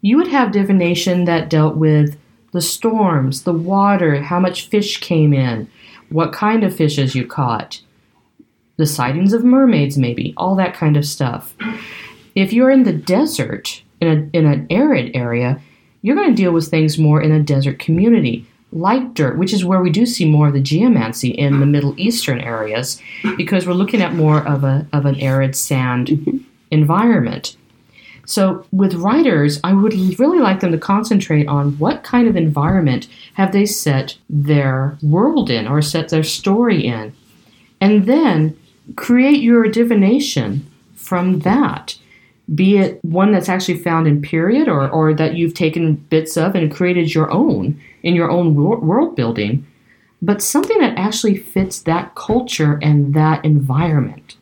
you 0.00 0.16
would 0.16 0.28
have 0.28 0.52
divination 0.52 1.24
that 1.24 1.50
dealt 1.50 1.76
with 1.76 2.16
the 2.52 2.60
storms, 2.62 3.42
the 3.42 3.52
water, 3.52 4.22
how 4.22 4.40
much 4.40 4.68
fish 4.68 4.98
came 5.00 5.32
in, 5.34 5.68
what 6.08 6.32
kind 6.32 6.64
of 6.64 6.74
fishes 6.74 7.14
you 7.14 7.26
caught, 7.26 7.80
the 8.76 8.86
sightings 8.86 9.32
of 9.32 9.44
mermaids, 9.44 9.98
maybe, 9.98 10.32
all 10.36 10.54
that 10.54 10.74
kind 10.74 10.96
of 10.96 11.04
stuff. 11.04 11.54
If 12.34 12.52
you're 12.52 12.70
in 12.70 12.84
the 12.84 12.92
desert, 12.92 13.82
in, 14.00 14.08
a, 14.08 14.38
in 14.38 14.46
an 14.46 14.66
arid 14.70 15.10
area, 15.14 15.60
you're 16.02 16.16
going 16.16 16.30
to 16.30 16.42
deal 16.42 16.52
with 16.52 16.68
things 16.68 16.96
more 16.96 17.20
in 17.20 17.32
a 17.32 17.42
desert 17.42 17.80
community, 17.80 18.46
like 18.72 19.14
dirt, 19.14 19.38
which 19.38 19.52
is 19.52 19.64
where 19.64 19.80
we 19.80 19.90
do 19.90 20.04
see 20.04 20.24
more 20.24 20.48
of 20.48 20.52
the 20.52 20.60
geomancy 20.60 21.30
in 21.30 21.60
the 21.60 21.66
Middle 21.66 21.98
Eastern 21.98 22.40
areas, 22.40 23.00
because 23.36 23.66
we're 23.66 23.72
looking 23.72 24.02
at 24.02 24.14
more 24.14 24.46
of 24.46 24.64
a 24.64 24.86
of 24.92 25.06
an 25.06 25.18
arid 25.20 25.56
sand 25.56 26.08
mm-hmm. 26.08 26.38
environment. 26.70 27.56
So 28.26 28.66
with 28.72 28.92
writers, 28.92 29.58
I 29.64 29.72
would 29.72 29.94
really 30.18 30.38
like 30.38 30.60
them 30.60 30.72
to 30.72 30.78
concentrate 30.78 31.48
on 31.48 31.78
what 31.78 32.04
kind 32.04 32.28
of 32.28 32.36
environment 32.36 33.08
have 33.34 33.52
they 33.52 33.64
set 33.64 34.18
their 34.28 34.98
world 35.00 35.48
in 35.48 35.66
or 35.66 35.80
set 35.80 36.10
their 36.10 36.22
story 36.22 36.84
in. 36.84 37.14
And 37.80 38.04
then 38.04 38.58
create 38.96 39.40
your 39.40 39.66
divination 39.68 40.70
from 40.94 41.38
that. 41.40 41.96
Be 42.54 42.78
it 42.78 43.04
one 43.04 43.32
that's 43.32 43.48
actually 43.48 43.78
found 43.78 44.06
in 44.06 44.22
period 44.22 44.68
or, 44.68 44.88
or 44.88 45.12
that 45.14 45.34
you've 45.34 45.54
taken 45.54 45.96
bits 45.96 46.36
of 46.36 46.54
and 46.54 46.74
created 46.74 47.14
your 47.14 47.30
own 47.30 47.80
in 48.02 48.14
your 48.14 48.30
own 48.30 48.54
world 48.54 49.14
building, 49.16 49.66
but 50.22 50.42
something 50.42 50.78
that 50.78 50.96
actually 50.96 51.36
fits 51.36 51.82
that 51.82 52.14
culture 52.14 52.78
and 52.82 53.14
that 53.14 53.44
environment. 53.44 54.36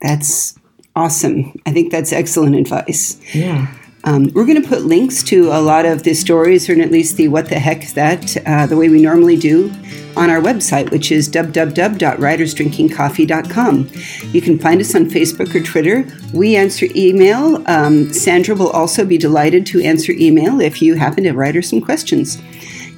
That's 0.00 0.58
awesome. 0.96 1.60
I 1.66 1.72
think 1.72 1.92
that's 1.92 2.12
excellent 2.12 2.56
advice. 2.56 3.20
Yeah. 3.34 3.72
Um, 4.04 4.30
we're 4.34 4.46
going 4.46 4.62
to 4.62 4.68
put 4.68 4.82
links 4.82 5.22
to 5.24 5.48
a 5.48 5.60
lot 5.60 5.84
of 5.84 6.04
the 6.04 6.14
stories, 6.14 6.70
or 6.70 6.80
at 6.80 6.90
least 6.90 7.16
the 7.16 7.28
what 7.28 7.48
the 7.48 7.58
heck 7.58 7.88
that, 7.88 8.36
uh, 8.46 8.66
the 8.66 8.76
way 8.76 8.88
we 8.88 9.02
normally 9.02 9.36
do, 9.36 9.70
on 10.16 10.30
our 10.30 10.40
website, 10.40 10.90
which 10.90 11.12
is 11.12 11.28
www.writersdrinkingcoffee.com. 11.28 13.90
You 14.32 14.40
can 14.40 14.58
find 14.58 14.80
us 14.80 14.94
on 14.94 15.04
Facebook 15.06 15.54
or 15.54 15.60
Twitter. 15.60 16.06
We 16.32 16.56
answer 16.56 16.86
email. 16.96 17.62
Um, 17.68 18.10
Sandra 18.12 18.54
will 18.54 18.70
also 18.70 19.04
be 19.04 19.18
delighted 19.18 19.66
to 19.66 19.80
answer 19.80 20.12
email 20.12 20.60
if 20.60 20.80
you 20.80 20.94
happen 20.94 21.24
to 21.24 21.32
write 21.32 21.54
her 21.54 21.60
some 21.62 21.82
questions. 21.82 22.40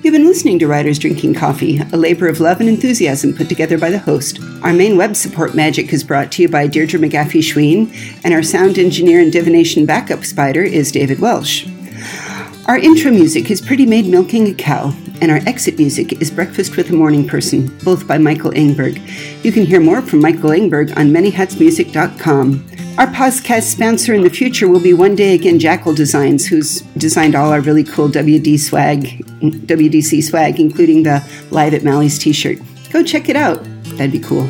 You've 0.02 0.14
been 0.14 0.26
listening 0.26 0.58
to 0.58 0.66
Writers 0.66 0.98
Drinking 0.98 1.34
Coffee, 1.34 1.78
a 1.92 1.96
labor 1.96 2.26
of 2.26 2.40
love 2.40 2.58
and 2.58 2.68
enthusiasm 2.68 3.32
put 3.32 3.48
together 3.48 3.78
by 3.78 3.90
the 3.90 4.00
host. 4.00 4.40
Our 4.60 4.72
main 4.72 4.96
web 4.96 5.14
support 5.14 5.54
magic 5.54 5.92
is 5.92 6.02
brought 6.02 6.32
to 6.32 6.42
you 6.42 6.48
by 6.48 6.66
Deirdre 6.66 6.98
McGaffey 6.98 7.38
Schween, 7.38 7.88
and 8.24 8.34
our 8.34 8.42
sound 8.42 8.80
engineer 8.80 9.20
and 9.20 9.30
divination 9.30 9.86
backup 9.86 10.24
spider 10.24 10.64
is 10.64 10.90
David 10.90 11.20
Welsh. 11.20 11.68
Our 12.66 12.78
intro 12.78 13.12
music 13.12 13.48
is 13.48 13.60
Pretty 13.60 13.86
Maid 13.86 14.06
Milking 14.06 14.48
a 14.48 14.54
Cow, 14.54 14.92
and 15.20 15.30
our 15.30 15.38
exit 15.46 15.78
music 15.78 16.20
is 16.20 16.32
Breakfast 16.32 16.76
with 16.76 16.90
a 16.90 16.94
Morning 16.94 17.24
Person, 17.24 17.68
both 17.84 18.08
by 18.08 18.18
Michael 18.18 18.50
Engberg. 18.50 19.00
You 19.44 19.52
can 19.52 19.64
hear 19.64 19.80
more 19.80 20.02
from 20.02 20.20
Michael 20.20 20.50
Engberg 20.50 20.96
on 20.96 21.10
manyhatsmusic.com. 21.10 22.81
Our 22.98 23.06
podcast 23.06 23.62
sponsor 23.62 24.12
in 24.12 24.22
the 24.22 24.28
future 24.28 24.68
will 24.68 24.78
be 24.78 24.92
One 24.92 25.14
Day 25.14 25.34
Again 25.34 25.58
Jackal 25.58 25.94
Designs, 25.94 26.46
who's 26.46 26.82
designed 26.98 27.34
all 27.34 27.50
our 27.50 27.62
really 27.62 27.84
cool 27.84 28.08
WD 28.10 28.58
swag, 28.60 29.24
WDC 29.40 30.22
swag, 30.22 30.60
including 30.60 31.02
the 31.02 31.26
Live 31.50 31.72
at 31.72 31.84
Mally's 31.84 32.18
t 32.18 32.34
shirt. 32.34 32.58
Go 32.90 33.02
check 33.02 33.30
it 33.30 33.36
out. 33.36 33.64
That'd 33.96 34.12
be 34.12 34.18
cool. 34.18 34.46